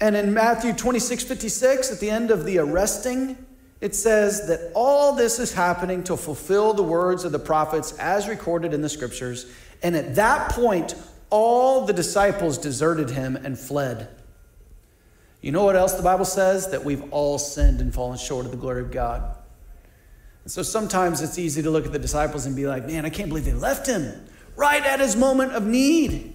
And 0.00 0.16
in 0.16 0.32
Matthew 0.32 0.72
26 0.72 1.22
56, 1.24 1.92
at 1.92 2.00
the 2.00 2.08
end 2.08 2.30
of 2.30 2.46
the 2.46 2.56
arresting, 2.56 3.36
it 3.82 3.94
says 3.94 4.46
that 4.48 4.72
all 4.74 5.12
this 5.14 5.38
is 5.38 5.52
happening 5.52 6.02
to 6.04 6.16
fulfill 6.16 6.72
the 6.72 6.82
words 6.82 7.24
of 7.24 7.32
the 7.32 7.38
prophets 7.38 7.92
as 7.98 8.28
recorded 8.28 8.72
in 8.72 8.80
the 8.80 8.88
scriptures. 8.88 9.44
And 9.82 9.94
at 9.94 10.14
that 10.14 10.52
point, 10.52 10.94
all 11.30 11.86
the 11.86 11.92
disciples 11.92 12.58
deserted 12.58 13.10
him 13.10 13.36
and 13.36 13.58
fled. 13.58 14.08
You 15.40 15.52
know 15.52 15.64
what 15.64 15.76
else 15.76 15.94
the 15.94 16.02
Bible 16.02 16.24
says? 16.24 16.70
That 16.70 16.84
we've 16.84 17.04
all 17.12 17.38
sinned 17.38 17.80
and 17.80 17.94
fallen 17.94 18.18
short 18.18 18.46
of 18.46 18.50
the 18.50 18.56
glory 18.56 18.82
of 18.82 18.90
God. 18.90 19.36
And 20.42 20.50
so 20.50 20.62
sometimes 20.62 21.22
it's 21.22 21.38
easy 21.38 21.62
to 21.62 21.70
look 21.70 21.86
at 21.86 21.92
the 21.92 21.98
disciples 21.98 22.46
and 22.46 22.54
be 22.54 22.66
like, 22.66 22.86
man, 22.86 23.04
I 23.04 23.10
can't 23.10 23.28
believe 23.28 23.44
they 23.44 23.52
left 23.52 23.86
him 23.86 24.12
right 24.54 24.84
at 24.84 25.00
his 25.00 25.16
moment 25.16 25.52
of 25.52 25.66
need. 25.66 26.34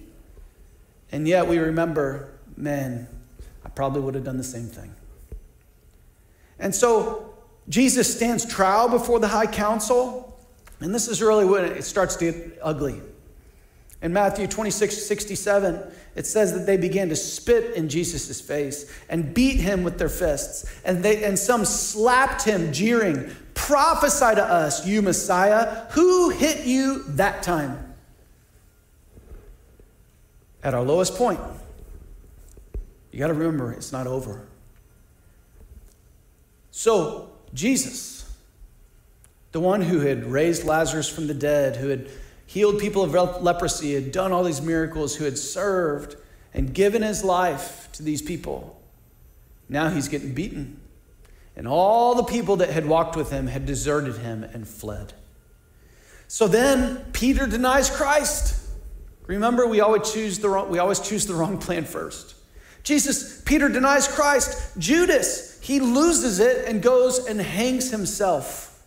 And 1.10 1.26
yet 1.26 1.46
we 1.46 1.58
remember, 1.58 2.32
man, 2.56 3.08
I 3.64 3.68
probably 3.68 4.00
would 4.00 4.14
have 4.14 4.24
done 4.24 4.38
the 4.38 4.44
same 4.44 4.66
thing. 4.66 4.94
And 6.58 6.74
so 6.74 7.34
Jesus 7.68 8.14
stands 8.14 8.44
trial 8.46 8.88
before 8.88 9.18
the 9.18 9.28
high 9.28 9.46
council. 9.46 10.40
And 10.80 10.94
this 10.94 11.08
is 11.08 11.20
really 11.20 11.44
when 11.44 11.64
it 11.64 11.84
starts 11.84 12.16
to 12.16 12.32
get 12.32 12.58
ugly. 12.62 13.00
In 14.02 14.12
Matthew 14.12 14.48
26, 14.48 15.06
67, 15.06 15.80
it 16.16 16.26
says 16.26 16.52
that 16.52 16.66
they 16.66 16.76
began 16.76 17.08
to 17.08 17.16
spit 17.16 17.76
in 17.76 17.88
Jesus' 17.88 18.40
face 18.40 18.92
and 19.08 19.32
beat 19.32 19.60
him 19.60 19.84
with 19.84 19.96
their 19.96 20.08
fists. 20.08 20.66
And, 20.84 21.04
they, 21.04 21.22
and 21.22 21.38
some 21.38 21.64
slapped 21.64 22.42
him, 22.42 22.72
jeering, 22.72 23.30
Prophesy 23.54 24.34
to 24.34 24.44
us, 24.44 24.86
you 24.86 25.02
Messiah. 25.02 25.86
Who 25.92 26.30
hit 26.30 26.66
you 26.66 27.04
that 27.10 27.44
time? 27.44 27.94
At 30.64 30.74
our 30.74 30.82
lowest 30.82 31.14
point, 31.14 31.40
you 33.12 33.20
got 33.20 33.28
to 33.28 33.34
remember 33.34 33.72
it's 33.72 33.92
not 33.92 34.06
over. 34.06 34.46
So, 36.70 37.30
Jesus, 37.54 38.28
the 39.52 39.60
one 39.60 39.82
who 39.82 40.00
had 40.00 40.24
raised 40.24 40.64
Lazarus 40.64 41.08
from 41.08 41.26
the 41.26 41.34
dead, 41.34 41.76
who 41.76 41.88
had 41.88 42.08
healed 42.46 42.78
people 42.78 43.02
of 43.02 43.42
leprosy, 43.42 43.94
had 43.94 44.12
done 44.12 44.32
all 44.32 44.44
these 44.44 44.62
miracles, 44.62 45.16
who 45.16 45.24
had 45.24 45.38
served 45.38 46.16
and 46.54 46.74
given 46.74 47.02
his 47.02 47.24
life 47.24 47.88
to 47.92 48.02
these 48.02 48.22
people. 48.22 48.80
Now 49.68 49.88
he's 49.88 50.08
getting 50.08 50.34
beaten. 50.34 50.80
And 51.56 51.68
all 51.68 52.14
the 52.14 52.24
people 52.24 52.56
that 52.56 52.70
had 52.70 52.86
walked 52.86 53.16
with 53.16 53.30
him 53.30 53.46
had 53.46 53.66
deserted 53.66 54.16
him 54.16 54.42
and 54.44 54.66
fled. 54.66 55.12
So 56.28 56.48
then 56.48 57.04
Peter 57.12 57.46
denies 57.46 57.90
Christ. 57.90 58.58
Remember, 59.26 59.66
we 59.66 59.80
always 59.80 60.12
choose 60.12 60.38
the 60.38 60.48
wrong, 60.48 60.70
we 60.70 60.78
always 60.78 61.00
choose 61.00 61.26
the 61.26 61.34
wrong 61.34 61.58
plan 61.58 61.84
first. 61.84 62.34
Jesus, 62.82 63.40
Peter 63.42 63.68
denies 63.68 64.08
Christ. 64.08 64.76
Judas, 64.78 65.60
he 65.60 65.78
loses 65.78 66.40
it 66.40 66.66
and 66.66 66.82
goes 66.82 67.26
and 67.26 67.40
hangs 67.40 67.90
himself 67.90 68.82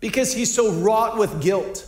because 0.00 0.32
he's 0.32 0.54
so 0.54 0.70
wrought 0.72 1.18
with 1.18 1.42
guilt. 1.42 1.84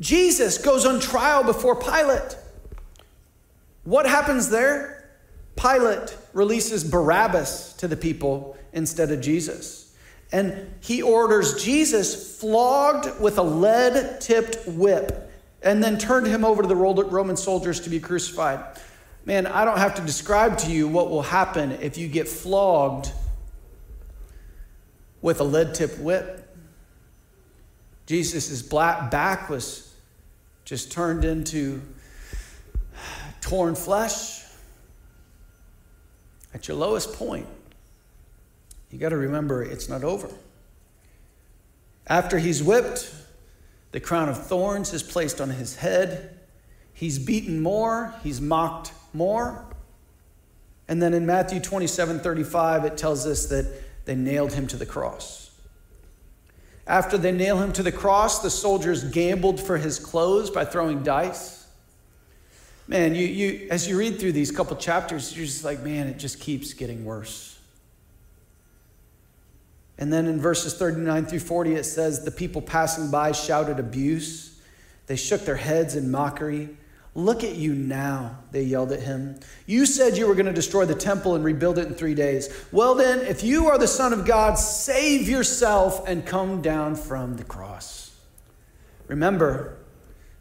Jesus 0.00 0.58
goes 0.58 0.86
on 0.86 1.00
trial 1.00 1.42
before 1.42 1.76
Pilate. 1.76 2.36
What 3.84 4.06
happens 4.06 4.50
there? 4.50 5.10
Pilate 5.56 6.16
releases 6.32 6.84
Barabbas 6.84 7.72
to 7.74 7.88
the 7.88 7.96
people 7.96 8.56
instead 8.72 9.10
of 9.10 9.20
Jesus. 9.20 9.94
And 10.30 10.72
he 10.80 11.02
orders 11.02 11.62
Jesus 11.62 12.38
flogged 12.38 13.20
with 13.20 13.38
a 13.38 13.42
lead 13.42 14.20
tipped 14.20 14.68
whip 14.68 15.32
and 15.62 15.82
then 15.82 15.98
turned 15.98 16.26
him 16.26 16.44
over 16.44 16.62
to 16.62 16.68
the 16.68 16.76
Roman 16.76 17.36
soldiers 17.36 17.80
to 17.80 17.90
be 17.90 17.98
crucified. 17.98 18.78
Man, 19.24 19.46
I 19.46 19.64
don't 19.64 19.78
have 19.78 19.94
to 19.96 20.02
describe 20.02 20.58
to 20.58 20.70
you 20.70 20.86
what 20.86 21.10
will 21.10 21.22
happen 21.22 21.72
if 21.72 21.98
you 21.98 22.08
get 22.08 22.28
flogged 22.28 23.10
with 25.20 25.40
a 25.40 25.44
lead 25.44 25.74
tipped 25.74 25.98
whip. 25.98 26.44
Jesus' 28.06 28.62
black 28.62 29.10
back 29.10 29.50
was 29.50 29.87
just 30.68 30.92
turned 30.92 31.24
into 31.24 31.80
torn 33.40 33.74
flesh. 33.74 34.44
At 36.52 36.68
your 36.68 36.76
lowest 36.76 37.14
point, 37.14 37.46
you 38.90 38.98
got 38.98 39.08
to 39.08 39.16
remember 39.16 39.62
it's 39.62 39.88
not 39.88 40.04
over. 40.04 40.28
After 42.06 42.38
he's 42.38 42.62
whipped, 42.62 43.10
the 43.92 44.00
crown 44.00 44.28
of 44.28 44.46
thorns 44.46 44.92
is 44.92 45.02
placed 45.02 45.40
on 45.40 45.48
his 45.48 45.76
head. 45.76 46.38
He's 46.92 47.18
beaten 47.18 47.62
more, 47.62 48.12
he's 48.22 48.38
mocked 48.38 48.92
more. 49.14 49.64
And 50.86 51.00
then 51.00 51.14
in 51.14 51.24
Matthew 51.24 51.60
27 51.60 52.20
35, 52.20 52.84
it 52.84 52.98
tells 52.98 53.26
us 53.26 53.46
that 53.46 54.04
they 54.04 54.14
nailed 54.14 54.52
him 54.52 54.66
to 54.66 54.76
the 54.76 54.86
cross. 54.86 55.47
After 56.88 57.18
they 57.18 57.32
nail 57.32 57.58
him 57.58 57.72
to 57.74 57.82
the 57.82 57.92
cross, 57.92 58.40
the 58.40 58.50
soldiers 58.50 59.04
gambled 59.04 59.60
for 59.60 59.76
his 59.76 59.98
clothes 59.98 60.48
by 60.48 60.64
throwing 60.64 61.02
dice. 61.02 61.66
Man, 62.88 63.14
you, 63.14 63.26
you, 63.26 63.68
as 63.70 63.86
you 63.86 63.98
read 63.98 64.18
through 64.18 64.32
these 64.32 64.50
couple 64.50 64.74
chapters, 64.74 65.36
you're 65.36 65.44
just 65.44 65.62
like, 65.62 65.80
man, 65.82 66.06
it 66.06 66.18
just 66.18 66.40
keeps 66.40 66.72
getting 66.72 67.04
worse. 67.04 67.58
And 69.98 70.10
then 70.10 70.26
in 70.26 70.40
verses 70.40 70.74
39 70.78 71.26
through 71.26 71.40
40, 71.40 71.74
it 71.74 71.84
says, 71.84 72.24
The 72.24 72.30
people 72.30 72.62
passing 72.62 73.10
by 73.10 73.32
shouted 73.32 73.78
abuse. 73.78 74.58
They 75.06 75.16
shook 75.16 75.42
their 75.42 75.56
heads 75.56 75.94
in 75.94 76.10
mockery. 76.10 76.70
Look 77.18 77.42
at 77.42 77.56
you 77.56 77.74
now, 77.74 78.38
they 78.52 78.62
yelled 78.62 78.92
at 78.92 79.00
him. 79.00 79.40
You 79.66 79.86
said 79.86 80.16
you 80.16 80.28
were 80.28 80.36
going 80.36 80.46
to 80.46 80.52
destroy 80.52 80.84
the 80.84 80.94
temple 80.94 81.34
and 81.34 81.42
rebuild 81.42 81.76
it 81.76 81.88
in 81.88 81.94
three 81.94 82.14
days. 82.14 82.48
Well, 82.70 82.94
then, 82.94 83.26
if 83.26 83.42
you 83.42 83.66
are 83.66 83.76
the 83.76 83.88
Son 83.88 84.12
of 84.12 84.24
God, 84.24 84.56
save 84.56 85.28
yourself 85.28 86.06
and 86.06 86.24
come 86.24 86.62
down 86.62 86.94
from 86.94 87.36
the 87.36 87.42
cross. 87.42 88.14
Remember, 89.08 89.78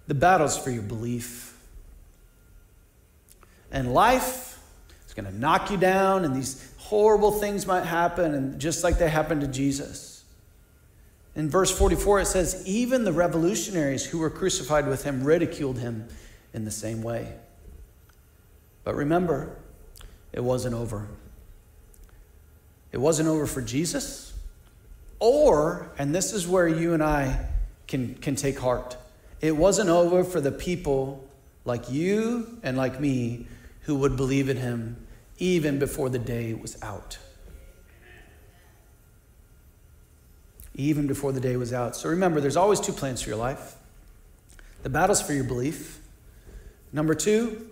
the 0.06 0.14
battle's 0.14 0.56
for 0.56 0.70
your 0.70 0.84
belief. 0.84 1.58
And 3.72 3.92
life 3.92 4.60
is 5.08 5.16
going 5.16 5.26
to 5.26 5.36
knock 5.36 5.72
you 5.72 5.78
down, 5.78 6.26
and 6.26 6.36
these 6.36 6.72
horrible 6.78 7.32
things 7.32 7.66
might 7.66 7.86
happen, 7.86 8.36
and 8.36 8.62
just 8.62 8.84
like 8.84 9.00
they 9.00 9.10
happened 9.10 9.42
to 9.42 9.48
Jesus. 9.48 10.24
In 11.36 11.50
verse 11.50 11.76
44, 11.76 12.20
it 12.20 12.26
says, 12.28 12.62
Even 12.68 13.04
the 13.04 13.14
revolutionaries 13.14 14.06
who 14.06 14.20
were 14.20 14.30
crucified 14.30 14.88
with 14.88 15.04
him 15.04 15.24
ridiculed 15.24 15.80
him 15.80 16.08
in 16.58 16.66
the 16.66 16.72
same 16.72 17.04
way. 17.04 17.32
But 18.84 18.96
remember, 18.96 19.56
it 20.34 20.44
wasn't 20.44 20.74
over. 20.74 21.08
It 22.92 22.98
wasn't 22.98 23.30
over 23.30 23.46
for 23.46 23.62
Jesus, 23.62 24.34
or, 25.20 25.92
and 26.00 26.16
this 26.16 26.34
is 26.34 26.48
where 26.48 26.68
you 26.68 26.94
and 26.94 27.04
I 27.04 27.46
can, 27.88 28.16
can 28.16 28.36
take 28.36 28.58
heart, 28.60 28.98
it 29.40 29.56
wasn't 29.56 29.90
over 29.90 30.24
for 30.24 30.42
the 30.42 30.52
people 30.52 31.24
like 31.64 31.92
you 31.92 32.60
and 32.64 32.76
like 32.76 33.00
me 33.00 33.46
who 33.82 33.96
would 33.96 34.18
believe 34.18 34.50
in 34.50 34.58
him 34.58 34.98
even 35.38 35.78
before 35.78 36.10
the 36.10 36.18
day 36.18 36.56
was 36.56 36.82
out. 36.82 37.20
Even 40.74 41.06
before 41.06 41.32
the 41.32 41.40
day 41.40 41.56
was 41.56 41.72
out. 41.72 41.96
So 41.96 42.10
remember, 42.10 42.42
there's 42.42 42.58
always 42.58 42.80
two 42.80 42.94
plans 42.94 43.22
for 43.22 43.30
your 43.30 43.38
life 43.38 43.76
the 44.84 44.90
battle's 44.90 45.22
for 45.22 45.34
your 45.34 45.44
belief, 45.44 46.00
Number 46.98 47.14
two, 47.14 47.70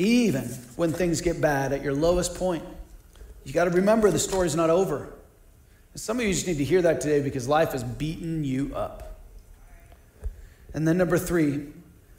even 0.00 0.46
when 0.74 0.92
things 0.92 1.20
get 1.20 1.40
bad 1.40 1.72
at 1.72 1.80
your 1.80 1.94
lowest 1.94 2.34
point, 2.34 2.64
you 3.44 3.52
got 3.52 3.66
to 3.66 3.70
remember 3.70 4.10
the 4.10 4.18
story's 4.18 4.56
not 4.56 4.68
over. 4.68 5.12
some 5.94 6.18
of 6.18 6.26
you 6.26 6.34
just 6.34 6.48
need 6.48 6.58
to 6.58 6.64
hear 6.64 6.82
that 6.82 7.00
today 7.00 7.22
because 7.22 7.46
life 7.46 7.70
has 7.70 7.84
beaten 7.84 8.42
you 8.42 8.74
up. 8.74 9.20
And 10.74 10.88
then 10.88 10.98
number 10.98 11.18
three, 11.18 11.68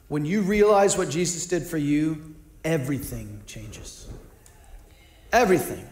when 0.08 0.24
you 0.24 0.40
realize 0.40 0.96
what 0.96 1.10
Jesus 1.10 1.44
did 1.44 1.64
for 1.64 1.76
you, 1.76 2.34
everything 2.64 3.42
changes. 3.46 4.08
Everything. 5.30 5.86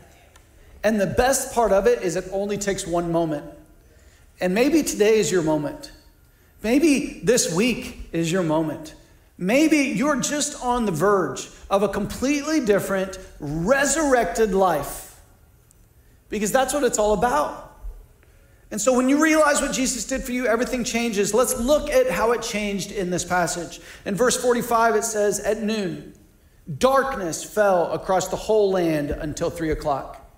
And 0.83 0.99
the 0.99 1.07
best 1.07 1.55
part 1.55 1.73
of 1.73 1.87
it 1.87 2.01
is 2.01 2.17
it 2.17 2.25
only 2.33 2.57
takes 2.57 2.87
one 2.87 3.13
moment. 3.13 3.45
And 4.41 4.55
maybe 4.55 4.83
today 4.83 5.19
is 5.19 5.31
your 5.31 5.43
moment. 5.43 5.93
Maybe 6.63 7.21
this 7.23 7.55
week 7.55 8.09
is 8.13 8.33
your 8.33 8.43
moment. 8.43 8.95
Maybe 9.39 9.77
you're 9.77 10.21
just 10.21 10.63
on 10.65 10.85
the 10.85 10.93
verge 10.93 11.49
of 11.71 11.85
a 11.85 11.89
completely 11.89 12.65
different, 12.65 13.19
resurrected 13.39 14.53
life. 14.53 15.21
Because 16.29 16.51
that's 16.51 16.75
what 16.75 16.83
it's 16.83 16.99
all 16.99 17.15
about. 17.15 17.65
And 18.71 18.81
so 18.81 18.95
when 18.95 19.09
you 19.09 19.23
realize 19.23 19.63
what 19.63 19.73
Jesus 19.73 20.05
did 20.05 20.23
for 20.23 20.33
you, 20.33 20.47
everything 20.47 20.85
changes. 20.85 21.33
Let's 21.33 21.59
look 21.59 21.89
at 21.89 22.11
how 22.11 22.33
it 22.33 22.43
changed 22.43 22.93
in 22.93 23.11
this 23.11 23.25
passage. 23.25 23.81
In 24.05 24.15
verse 24.15 24.37
45, 24.37 24.97
it 24.97 25.05
says, 25.05 25.41
At 25.41 25.63
noon, 25.63 26.13
darkness 26.79 27.43
fell 27.43 27.91
across 27.93 28.29
the 28.29 28.37
whole 28.37 28.71
land 28.71 29.11
until 29.11 29.49
three 29.49 29.71
o'clock. 29.71 30.29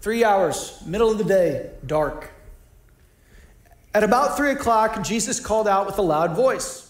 Three 0.00 0.24
hours, 0.24 0.82
middle 0.84 1.10
of 1.10 1.18
the 1.18 1.24
day, 1.24 1.70
dark. 1.86 2.32
At 3.94 4.02
about 4.02 4.36
three 4.36 4.50
o'clock, 4.50 5.02
Jesus 5.02 5.40
called 5.40 5.68
out 5.68 5.86
with 5.86 5.98
a 5.98 6.02
loud 6.02 6.36
voice. 6.36 6.89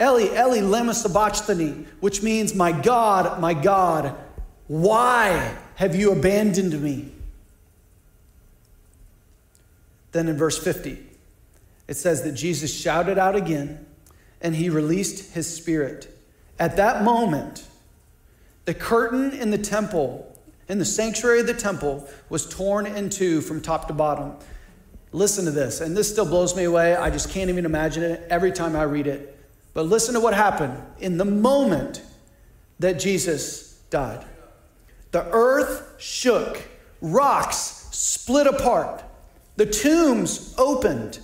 Eli, 0.00 0.24
Eli, 0.24 0.60
lema 0.60 0.94
sabachthani, 0.94 1.86
which 2.00 2.22
means, 2.22 2.54
My 2.54 2.72
God, 2.72 3.40
my 3.40 3.54
God, 3.54 4.14
why 4.66 5.56
have 5.76 5.94
you 5.94 6.12
abandoned 6.12 6.80
me? 6.82 7.12
Then 10.12 10.28
in 10.28 10.36
verse 10.36 10.58
50, 10.58 10.98
it 11.88 11.94
says 11.94 12.22
that 12.22 12.32
Jesus 12.32 12.74
shouted 12.74 13.18
out 13.18 13.36
again 13.36 13.84
and 14.40 14.54
he 14.54 14.70
released 14.70 15.34
his 15.34 15.52
spirit. 15.52 16.08
At 16.58 16.76
that 16.76 17.02
moment, 17.02 17.66
The 18.66 18.74
curtain 18.74 19.30
in 19.32 19.50
the 19.50 19.58
temple, 19.58 20.26
in 20.68 20.78
the 20.78 20.84
sanctuary 20.84 21.40
of 21.40 21.46
the 21.46 21.54
temple, 21.54 22.08
was 22.28 22.48
torn 22.48 22.84
in 22.84 23.10
two 23.10 23.40
from 23.40 23.60
top 23.60 23.86
to 23.86 23.94
bottom. 23.94 24.34
Listen 25.12 25.44
to 25.44 25.52
this, 25.52 25.80
and 25.80 25.96
this 25.96 26.10
still 26.10 26.26
blows 26.26 26.56
me 26.56 26.64
away. 26.64 26.96
I 26.96 27.10
just 27.10 27.30
can't 27.30 27.48
even 27.48 27.64
imagine 27.64 28.02
it 28.02 28.26
every 28.28 28.50
time 28.50 28.74
I 28.74 28.82
read 28.82 29.06
it. 29.06 29.35
But 29.76 29.88
listen 29.88 30.14
to 30.14 30.20
what 30.20 30.32
happened 30.32 30.82
in 31.00 31.18
the 31.18 31.26
moment 31.26 32.00
that 32.78 32.98
Jesus 32.98 33.74
died. 33.90 34.24
The 35.10 35.26
earth 35.30 35.96
shook, 35.98 36.62
rocks 37.02 37.86
split 37.92 38.46
apart, 38.46 39.04
the 39.56 39.66
tombs 39.66 40.54
opened, 40.56 41.18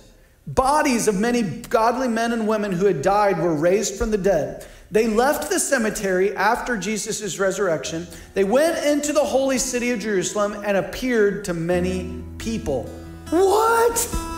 bodies 0.45 1.07
of 1.07 1.19
many 1.19 1.41
godly 1.41 2.07
men 2.07 2.31
and 2.31 2.47
women 2.47 2.71
who 2.71 2.85
had 2.85 3.01
died 3.01 3.39
were 3.39 3.55
raised 3.55 3.95
from 3.95 4.11
the 4.11 4.19
dead. 4.19 4.67
They 4.91 5.07
left 5.07 5.49
the 5.49 5.59
cemetery 5.59 6.35
after 6.35 6.77
Jesus' 6.77 7.39
resurrection. 7.39 8.05
They 8.35 8.43
went 8.43 8.85
into 8.85 9.13
the 9.13 9.25
holy 9.25 9.57
city 9.57 9.89
of 9.89 9.99
Jerusalem 9.99 10.61
and 10.63 10.77
appeared 10.77 11.45
to 11.45 11.55
many 11.55 12.23
people. 12.37 12.83
What? 13.31 14.32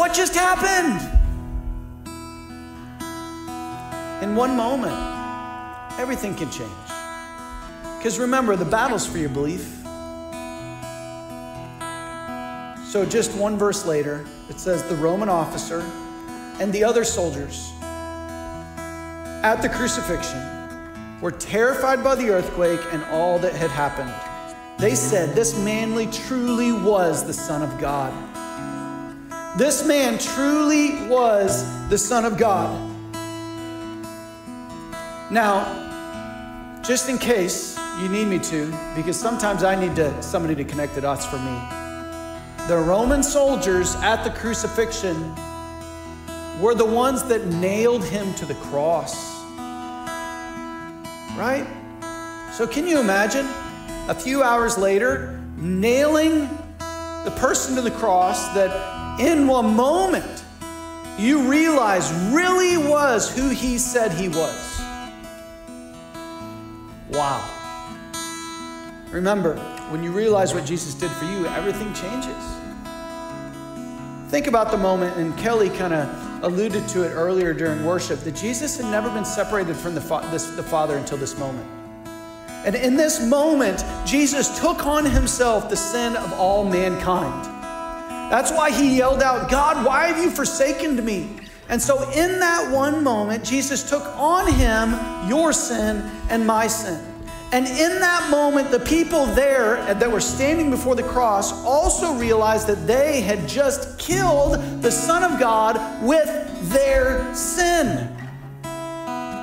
What 0.00 0.14
just 0.14 0.34
happened? 0.34 0.98
In 4.24 4.34
one 4.34 4.56
moment, 4.56 4.96
everything 5.98 6.34
can 6.34 6.50
change. 6.50 6.70
Because 7.98 8.18
remember, 8.18 8.56
the 8.56 8.64
battle's 8.64 9.06
for 9.06 9.18
your 9.18 9.28
belief. 9.28 9.60
So, 12.90 13.04
just 13.06 13.36
one 13.36 13.58
verse 13.58 13.84
later, 13.84 14.24
it 14.48 14.58
says 14.58 14.82
the 14.84 14.96
Roman 14.96 15.28
officer 15.28 15.80
and 16.60 16.72
the 16.72 16.82
other 16.82 17.04
soldiers 17.04 17.70
at 17.82 19.56
the 19.60 19.68
crucifixion 19.68 20.40
were 21.20 21.32
terrified 21.32 22.02
by 22.02 22.14
the 22.14 22.30
earthquake 22.30 22.80
and 22.92 23.04
all 23.10 23.38
that 23.40 23.52
had 23.52 23.68
happened. 23.68 24.14
They 24.78 24.94
said, 24.94 25.34
This 25.36 25.54
manly 25.58 26.06
truly 26.06 26.72
was 26.72 27.26
the 27.26 27.34
Son 27.34 27.60
of 27.60 27.78
God. 27.78 28.29
This 29.56 29.84
man 29.84 30.16
truly 30.16 31.08
was 31.08 31.66
the 31.88 31.98
Son 31.98 32.24
of 32.24 32.38
God. 32.38 32.70
Now, 35.28 36.82
just 36.82 37.08
in 37.08 37.18
case 37.18 37.76
you 38.00 38.08
need 38.08 38.28
me 38.28 38.38
to, 38.38 38.72
because 38.94 39.18
sometimes 39.18 39.64
I 39.64 39.74
need 39.74 39.96
to, 39.96 40.22
somebody 40.22 40.54
to 40.54 40.62
connect 40.64 40.94
the 40.94 41.00
dots 41.00 41.26
for 41.26 41.36
me. 41.38 41.58
The 42.68 42.78
Roman 42.78 43.24
soldiers 43.24 43.96
at 43.96 44.22
the 44.22 44.30
crucifixion 44.30 45.34
were 46.60 46.76
the 46.76 46.84
ones 46.84 47.24
that 47.24 47.46
nailed 47.46 48.04
him 48.04 48.32
to 48.34 48.46
the 48.46 48.54
cross. 48.54 49.14
Right? 51.36 51.66
So, 52.54 52.68
can 52.68 52.86
you 52.86 53.00
imagine 53.00 53.46
a 54.08 54.14
few 54.14 54.44
hours 54.44 54.78
later 54.78 55.40
nailing 55.56 56.48
the 57.24 57.34
person 57.36 57.74
to 57.74 57.82
the 57.82 57.90
cross 57.90 58.54
that 58.54 58.99
in 59.20 59.48
a 59.48 59.62
moment 59.62 60.44
you 61.18 61.50
realize 61.50 62.10
really 62.32 62.78
was 62.78 63.34
who 63.34 63.50
he 63.50 63.76
said 63.78 64.12
he 64.12 64.28
was? 64.28 64.80
Wow. 67.10 67.46
Remember, 69.10 69.56
when 69.90 70.02
you 70.02 70.12
realize 70.12 70.54
what 70.54 70.64
Jesus 70.64 70.94
did 70.94 71.10
for 71.10 71.24
you, 71.26 71.46
everything 71.48 71.92
changes. 71.92 72.42
Think 74.30 74.46
about 74.46 74.70
the 74.70 74.78
moment, 74.78 75.16
and 75.16 75.36
Kelly 75.36 75.68
kind 75.70 75.92
of 75.92 76.44
alluded 76.44 76.88
to 76.88 77.02
it 77.02 77.10
earlier 77.10 77.52
during 77.52 77.84
worship 77.84 78.20
that 78.20 78.36
Jesus 78.36 78.76
had 78.76 78.86
never 78.86 79.10
been 79.10 79.24
separated 79.24 79.76
from 79.76 79.94
the, 79.94 80.00
fa- 80.00 80.26
this, 80.30 80.46
the 80.52 80.62
Father 80.62 80.96
until 80.96 81.18
this 81.18 81.36
moment. 81.36 81.68
And 82.64 82.76
in 82.76 82.96
this 82.96 83.20
moment, 83.26 83.84
Jesus 84.06 84.60
took 84.60 84.86
on 84.86 85.04
himself 85.04 85.68
the 85.68 85.76
sin 85.76 86.16
of 86.16 86.32
all 86.34 86.64
mankind. 86.64 87.49
That's 88.30 88.52
why 88.52 88.70
he 88.70 88.96
yelled 88.96 89.22
out, 89.22 89.50
God, 89.50 89.84
why 89.84 90.06
have 90.06 90.18
you 90.18 90.30
forsaken 90.30 91.04
me? 91.04 91.36
And 91.68 91.82
so, 91.82 92.08
in 92.10 92.40
that 92.40 92.72
one 92.72 93.04
moment, 93.04 93.44
Jesus 93.44 93.88
took 93.88 94.04
on 94.16 94.52
him 94.52 94.94
your 95.28 95.52
sin 95.52 96.08
and 96.30 96.46
my 96.46 96.66
sin. 96.66 97.04
And 97.52 97.66
in 97.66 97.98
that 97.98 98.30
moment, 98.30 98.70
the 98.70 98.78
people 98.78 99.26
there 99.26 99.82
that 99.94 100.10
were 100.10 100.20
standing 100.20 100.70
before 100.70 100.94
the 100.94 101.02
cross 101.02 101.52
also 101.64 102.14
realized 102.14 102.68
that 102.68 102.86
they 102.86 103.20
had 103.20 103.48
just 103.48 103.98
killed 103.98 104.54
the 104.82 104.90
Son 104.90 105.24
of 105.24 105.40
God 105.40 105.76
with 106.02 106.28
their 106.72 107.34
sin. 107.34 108.16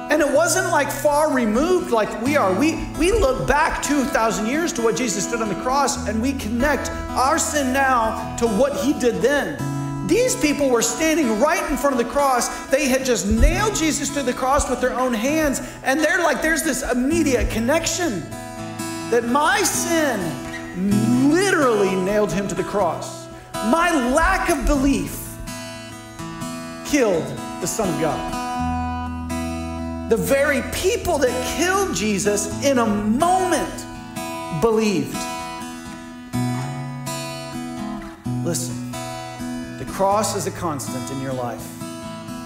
And 0.10 0.22
it 0.22 0.34
wasn't 0.34 0.68
like 0.70 0.90
far 0.90 1.34
removed 1.34 1.92
like 1.92 2.22
we 2.22 2.38
are. 2.38 2.58
We, 2.58 2.76
we 2.98 3.12
look 3.12 3.48
back 3.48 3.84
2,000 3.84 4.46
years 4.46 4.72
to 4.74 4.82
what 4.82 4.96
Jesus 4.96 5.26
did 5.28 5.42
on 5.42 5.50
the 5.50 5.56
cross 5.56 6.08
and 6.08 6.22
we 6.22 6.34
connect 6.34 6.90
our 7.12 7.38
sin 7.38 7.74
now 7.74 8.36
to 8.38 8.48
what 8.48 8.78
he 8.78 8.94
did 8.94 9.16
then. 9.16 9.58
These 10.08 10.38
people 10.38 10.70
were 10.70 10.82
standing 10.82 11.42
right 11.42 11.70
in 11.70 11.76
front 11.76 12.00
of 12.00 12.06
the 12.06 12.10
cross. 12.10 12.68
They 12.68 12.88
had 12.88 13.04
just 13.04 13.28
nailed 13.28 13.76
Jesus 13.76 14.10
to 14.14 14.24
the 14.24 14.32
cross 14.32 14.70
with 14.70 14.80
their 14.80 14.98
own 14.98 15.14
hands. 15.14 15.62
And 15.84 16.00
they're 16.00 16.24
like, 16.24 16.42
there's 16.42 16.64
this 16.64 16.90
immediate 16.90 17.50
connection 17.50 18.22
that 19.12 19.26
my 19.26 19.62
sin 19.64 21.30
literally 21.30 21.94
nailed 21.96 22.32
him 22.32 22.48
to 22.48 22.56
the 22.56 22.64
cross. 22.64 23.28
My 23.54 23.92
lack 24.14 24.50
of 24.50 24.66
belief 24.66 25.28
killed 26.86 27.26
the 27.60 27.68
Son 27.68 27.94
of 27.94 28.00
God. 28.00 28.47
The 30.10 30.18
very 30.18 30.62
people 30.72 31.18
that 31.18 31.58
killed 31.58 31.96
Jesus 31.96 32.64
in 32.64 32.78
a 32.78 32.86
moment 32.86 33.86
believed. 34.62 35.18
Listen 38.46 38.88
the 39.78 39.86
cross 39.86 40.36
is 40.36 40.48
a 40.48 40.52
constant 40.52 41.12
in 41.12 41.22
your 41.22 41.34
life. 41.34 41.64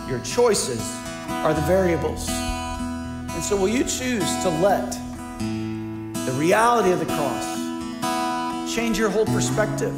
Your 0.10 0.20
choices 0.20 0.82
are 1.30 1.54
the 1.54 1.62
variables. 1.62 2.28
And 2.30 3.44
so, 3.44 3.56
will 3.56 3.70
you 3.70 3.84
choose 3.84 4.26
to 4.44 4.50
let 4.50 4.92
the 5.40 6.34
reality 6.34 6.92
of 6.92 7.00
the 7.00 7.06
cross 7.06 8.76
change 8.76 8.98
your 8.98 9.10
whole 9.10 9.26
perspective? 9.26 9.96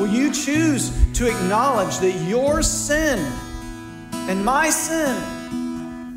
Will 0.00 0.08
you 0.08 0.32
choose 0.32 0.90
to 1.12 1.28
acknowledge 1.28 1.98
that 1.98 2.12
your 2.26 2.62
sin 2.62 3.18
and 4.12 4.44
my 4.44 4.68
sin 4.68 5.16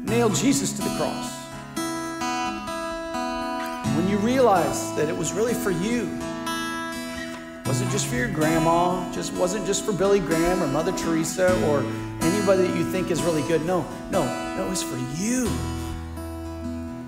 nailed 0.09 0.35
Jesus 0.35 0.73
to 0.73 0.81
the 0.81 0.95
cross? 0.97 1.35
When 3.95 4.09
you 4.09 4.17
realize 4.17 4.95
that 4.95 5.07
it 5.07 5.15
was 5.15 5.33
really 5.33 5.53
for 5.53 5.71
you 5.71 6.19
wasn't 7.69 7.91
just 7.91 8.07
for 8.07 8.15
your 8.15 8.27
grandma, 8.27 9.11
just 9.13 9.31
wasn't 9.33 9.63
just 9.63 9.85
for 9.85 9.93
Billy 9.93 10.19
Graham 10.19 10.63
or 10.63 10.67
Mother 10.67 10.91
Teresa 10.91 11.53
or 11.67 11.81
anybody 12.19 12.63
that 12.63 12.75
you 12.75 12.83
think 12.91 13.11
is 13.11 13.21
really 13.21 13.43
good. 13.43 13.63
No, 13.63 13.85
no, 14.09 14.25
no, 14.55 14.65
it 14.65 14.69
was 14.69 14.81
for 14.81 14.97
you. 15.21 15.47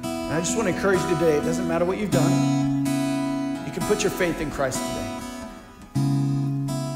And 0.04 0.32
I 0.32 0.40
just 0.40 0.56
want 0.56 0.70
to 0.70 0.76
encourage 0.76 1.02
you 1.02 1.10
today, 1.16 1.38
it 1.38 1.42
doesn't 1.42 1.68
matter 1.68 1.84
what 1.84 1.98
you've 1.98 2.12
done, 2.12 2.86
you 3.66 3.72
can 3.74 3.82
put 3.88 4.04
your 4.04 4.12
faith 4.12 4.40
in 4.40 4.52
Christ 4.52 4.78
today. 4.78 5.20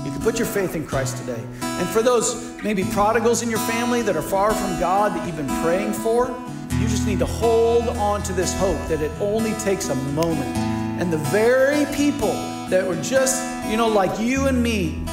You 0.06 0.12
can 0.12 0.22
put 0.22 0.38
your 0.38 0.48
faith 0.48 0.76
in 0.76 0.86
Christ 0.86 1.18
today. 1.18 1.44
And 1.62 1.90
for 1.90 2.04
those 2.04 2.55
maybe 2.66 2.84
prodigals 2.86 3.44
in 3.44 3.50
your 3.52 3.60
family 3.60 4.02
that 4.02 4.16
are 4.16 4.24
far 4.24 4.52
from 4.52 4.80
God 4.80 5.12
that 5.14 5.24
you've 5.28 5.38
been 5.38 5.62
praying 5.62 5.94
for, 5.94 6.36
you 6.80 6.88
just 6.88 7.06
need 7.06 7.20
to 7.20 7.26
hold 7.28 7.88
on 7.90 8.24
to 8.24 8.34
this 8.34 8.58
hope 8.58 8.88
that 8.88 9.04
it 9.04 9.12
only 9.22 9.54
takes 9.60 9.90
a 9.90 9.96
moment. 10.14 10.58
And 11.00 11.14
the 11.14 11.20
very 11.30 11.86
people 11.94 12.34
that 12.72 12.84
were 12.88 13.00
just, 13.04 13.40
you 13.70 13.78
know, 13.78 13.88
like 13.88 14.20
you 14.20 14.48
and 14.48 14.64
me 14.64 15.04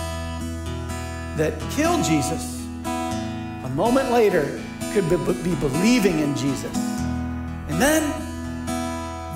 that 1.37 1.53
killed 1.73 2.03
Jesus, 2.07 2.65
a 2.87 3.71
moment 3.75 4.11
later 4.11 4.59
could 4.95 5.07
be, 5.11 5.17
be 5.43 5.55
believing 5.57 6.21
in 6.21 6.35
Jesus. 6.35 6.75
And 7.69 7.83
then 7.83 8.03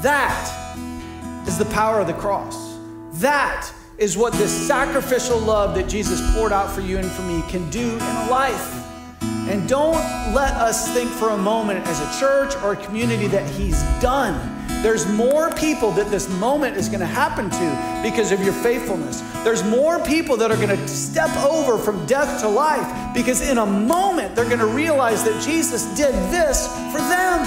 that 0.00 1.44
is 1.46 1.59
the 1.59 1.66
power 1.66 2.00
of 2.00 2.07
the 2.07 2.14
cross. 2.14 2.79
That 3.20 3.70
is 3.98 4.16
what 4.16 4.32
this 4.35 4.50
sacrificial 4.50 5.38
love 5.38 5.74
that 5.74 5.88
Jesus 5.88 6.20
poured 6.35 6.52
out 6.52 6.70
for 6.70 6.80
you 6.80 6.98
and 6.98 7.11
for 7.11 7.22
me 7.22 7.42
can 7.48 7.68
do 7.70 7.94
in 7.94 8.00
a 8.00 8.28
life. 8.30 8.82
And 9.22 9.68
don't 9.68 9.96
let 10.35 10.52
us 10.54 10.92
think 10.92 11.11
for 11.11 11.30
a 11.30 11.38
moment 11.38 11.87
as 11.87 12.00
a 12.00 12.20
church 12.20 12.54
or 12.62 12.72
a 12.72 12.76
community 12.76 13.26
that 13.28 13.48
He's 13.54 13.82
done 14.00 14.56
there's 14.82 15.09
more 15.09 15.50
people 15.52 15.90
that 15.92 16.11
this 16.11 16.28
moment 16.38 16.76
is 16.76 16.88
going 16.88 17.00
to 17.00 17.06
happen 17.06 17.50
to 17.50 18.00
because 18.09 18.30
of 18.30 18.40
your 18.44 18.52
faithfulness. 18.52 19.20
There's 19.42 19.64
more 19.64 19.98
people 20.04 20.37
that 20.37 20.50
are 20.50 20.56
going 20.56 20.68
to 20.68 20.88
step 20.88 21.35
over 21.38 21.78
from 21.78 22.06
death 22.06 22.40
to 22.42 22.48
life 22.48 23.14
because 23.14 23.48
in 23.48 23.59
a 23.59 23.66
moment 23.66 24.37
they're 24.37 24.44
going 24.44 24.61
to 24.61 24.66
realize 24.66 25.24
that 25.24 25.42
Jesus 25.42 25.85
did 25.96 26.14
this 26.30 26.68
for 26.92 26.98
them. 26.98 27.44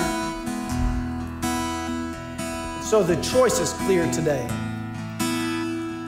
So 2.83 3.03
the 3.03 3.15
choice 3.21 3.59
is 3.59 3.73
clear 3.73 4.11
today. 4.11 4.45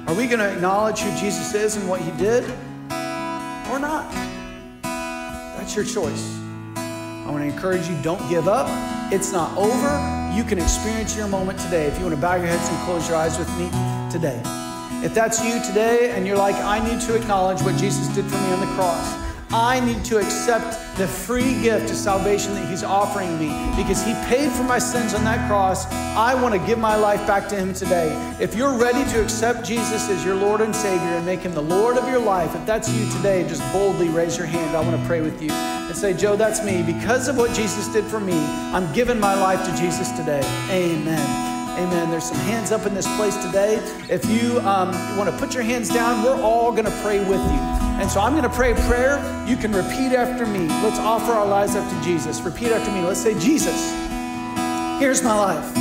Are 0.08 0.16
we 0.16 0.28
going 0.28 0.40
to 0.40 0.52
acknowledge 0.52 1.00
who 1.00 1.10
Jesus 1.20 1.54
is 1.54 1.78
and 1.78 1.88
what 1.88 2.02
he 2.02 2.12
did 2.12 2.44
or 2.44 3.80
not? 3.80 4.12
That's 4.82 5.76
your 5.76 5.86
choice. 5.86 6.38
I 6.76 7.28
want 7.30 7.44
to 7.44 7.50
encourage 7.54 7.88
you 7.88 7.96
don't 8.02 8.28
give 8.30 8.48
up. 8.48 8.68
It's 9.14 9.32
not 9.32 9.56
over. 9.58 10.36
You 10.36 10.44
can 10.44 10.60
experience 10.60 11.16
your 11.16 11.28
moment 11.28 11.60
today. 11.60 11.86
If 11.86 11.98
you 11.98 12.06
want 12.06 12.16
to 12.16 12.22
bow 12.22 12.36
your 12.36 12.48
heads 12.48 12.68
and 12.68 12.78
close 12.86 13.08
your 13.08 13.18
eyes 13.18 13.38
with 13.38 13.50
me 13.58 13.70
today. 14.12 14.42
If 15.06 15.14
that's 15.14 15.44
you 15.44 15.62
today 15.64 16.12
and 16.12 16.26
you're 16.26 16.38
like, 16.38 16.56
I 16.56 16.80
need 16.88 17.00
to 17.02 17.16
acknowledge 17.16 17.62
what 17.62 17.78
Jesus 17.78 18.08
did 18.16 18.26
for 18.26 18.38
me 18.38 18.54
on 18.54 18.60
the 18.60 18.74
cross, 18.76 19.21
I 19.54 19.82
need 19.82 20.06
to 20.06 20.18
accept 20.18 20.98
the 20.98 21.06
free 21.06 21.62
gift 21.62 21.90
of 21.90 21.98
salvation 21.98 22.54
that 22.54 22.70
He's 22.70 22.84
offering 22.84 23.38
me 23.38 23.50
because 23.76 24.02
He 24.02 24.14
paid 24.26 24.50
for 24.52 24.64
my 24.64 24.80
sins 24.80 25.14
on 25.14 25.26
that 25.26 25.46
cross. 25.50 25.86
I 25.92 26.42
want 26.42 26.56
to 26.56 26.66
give 26.66 26.80
my 26.80 26.96
life 26.96 27.26
back 27.28 27.50
to 27.50 27.56
Him 27.56 27.74
today. 27.74 28.12
If 28.40 28.56
you're 28.56 28.78
ready 28.78 29.04
to 29.12 29.22
accept 29.22 29.66
Jesus 29.66 30.10
as 30.10 30.24
your 30.24 30.36
Lord 30.36 30.62
and 30.62 30.74
Savior 30.74 31.18
and 31.18 31.26
make 31.26 31.42
Him 31.42 31.54
the 31.54 31.62
Lord 31.62 31.98
of 31.98 32.08
your 32.08 32.20
life, 32.20 32.56
if 32.56 32.66
that's 32.66 32.90
you 32.94 33.10
today, 33.12 33.46
just 33.48 33.62
boldly 33.74 34.08
raise 34.08 34.38
your 34.38 34.48
hand. 34.48 34.76
I 34.76 34.82
want 34.82 35.00
to 35.00 35.06
pray 35.06 35.20
with 35.20 35.42
you 35.42 35.52
and 35.52 35.96
say, 35.98 36.14
Joe, 36.14 36.38
that's 36.38 36.64
me. 36.64 36.82
Because 36.82 37.28
of 37.28 37.36
what 37.36 37.54
Jesus 37.54 37.90
did 37.90 38.06
for 38.06 38.22
me, 38.22 38.38
I'm 38.74 38.92
giving 38.94 39.20
my 39.20 39.34
life 39.34 39.66
to 39.66 39.76
Jesus 39.76 40.12
today. 40.12 40.42
Amen. 40.70 41.52
Amen. 41.78 42.10
There's 42.10 42.26
some 42.26 42.38
hands 42.38 42.72
up 42.72 42.86
in 42.86 42.94
this 42.94 43.08
place 43.18 43.36
today. 43.46 43.76
If 44.10 44.24
you 44.26 44.60
um, 44.62 44.92
want 45.18 45.30
to 45.30 45.38
put 45.38 45.54
your 45.54 45.64
hands 45.64 45.90
down, 45.90 46.24
we're 46.24 46.42
all 46.42 46.72
going 46.72 46.86
to 46.86 47.02
pray 47.02 47.20
with 47.20 47.42
you. 47.42 47.81
And 48.00 48.10
so 48.10 48.20
I'm 48.20 48.32
going 48.32 48.44
to 48.44 48.50
pray 48.50 48.72
a 48.72 48.76
prayer. 48.88 49.18
You 49.48 49.58
can 49.58 49.72
repeat 49.72 50.14
after 50.14 50.46
me. 50.46 50.68
Let's 50.84 51.00
offer 51.00 51.32
our 51.32 51.46
lives 51.46 51.76
up 51.76 51.90
to 51.90 52.04
Jesus. 52.04 52.42
Repeat 52.42 52.72
after 52.72 52.92
me. 52.92 53.02
Let's 53.02 53.22
say, 53.22 53.38
Jesus, 53.40 53.92
here's 55.00 55.24
my 55.24 55.36
life. 55.36 55.78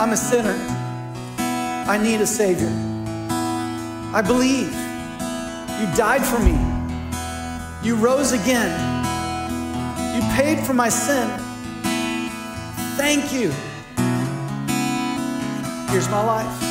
I'm 0.00 0.10
a 0.10 0.16
sinner. 0.16 0.56
I 1.38 1.98
need 2.02 2.20
a 2.20 2.26
Savior. 2.26 2.70
I 4.12 4.22
believe 4.22 4.72
you 5.80 5.96
died 5.96 6.24
for 6.24 6.38
me. 6.40 6.58
You 7.82 7.96
rose 7.96 8.32
again. 8.32 8.70
You 10.14 10.20
paid 10.34 10.66
for 10.66 10.74
my 10.74 10.88
sin. 10.88 11.28
Thank 12.96 13.32
you. 13.32 13.50
Here's 15.90 16.08
my 16.08 16.22
life. 16.24 16.62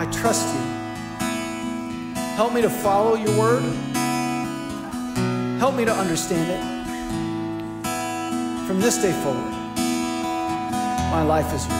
I 0.00 0.08
trust 0.12 0.46
you. 0.54 0.69
Help 2.40 2.54
me 2.54 2.62
to 2.62 2.70
follow 2.70 3.16
your 3.16 3.38
word. 3.38 3.62
Help 5.58 5.74
me 5.74 5.84
to 5.84 5.92
understand 5.92 6.50
it. 6.50 6.62
From 8.66 8.80
this 8.80 8.96
day 8.96 9.12
forward, 9.22 9.52
my 11.12 11.22
life 11.22 11.52
is 11.52 11.66
yours. 11.66 11.76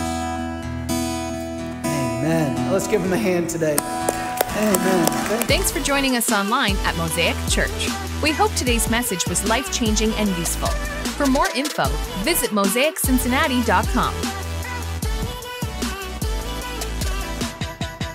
Amen. 1.87 2.70
Let's 2.70 2.87
give 2.87 3.01
him 3.01 3.14
a 3.14 3.16
hand 3.16 3.49
today. 3.49 3.79
Amen. 3.81 5.07
Thanks 5.46 5.70
for 5.70 5.81
joining 5.81 6.16
us 6.16 6.31
online 6.31 6.77
at 6.85 6.94
Mosaic 6.99 7.37
Church. 7.49 7.88
We 8.23 8.31
hope 8.31 8.53
today's 8.53 8.90
message 8.90 9.27
was 9.29 9.49
life 9.49 9.73
changing 9.73 10.12
and 10.16 10.29
useful. 10.37 10.68
For 11.16 11.25
more 11.25 11.49
info, 11.57 11.87
visit 12.23 12.51
mosaiccincinnati.com 12.51 14.30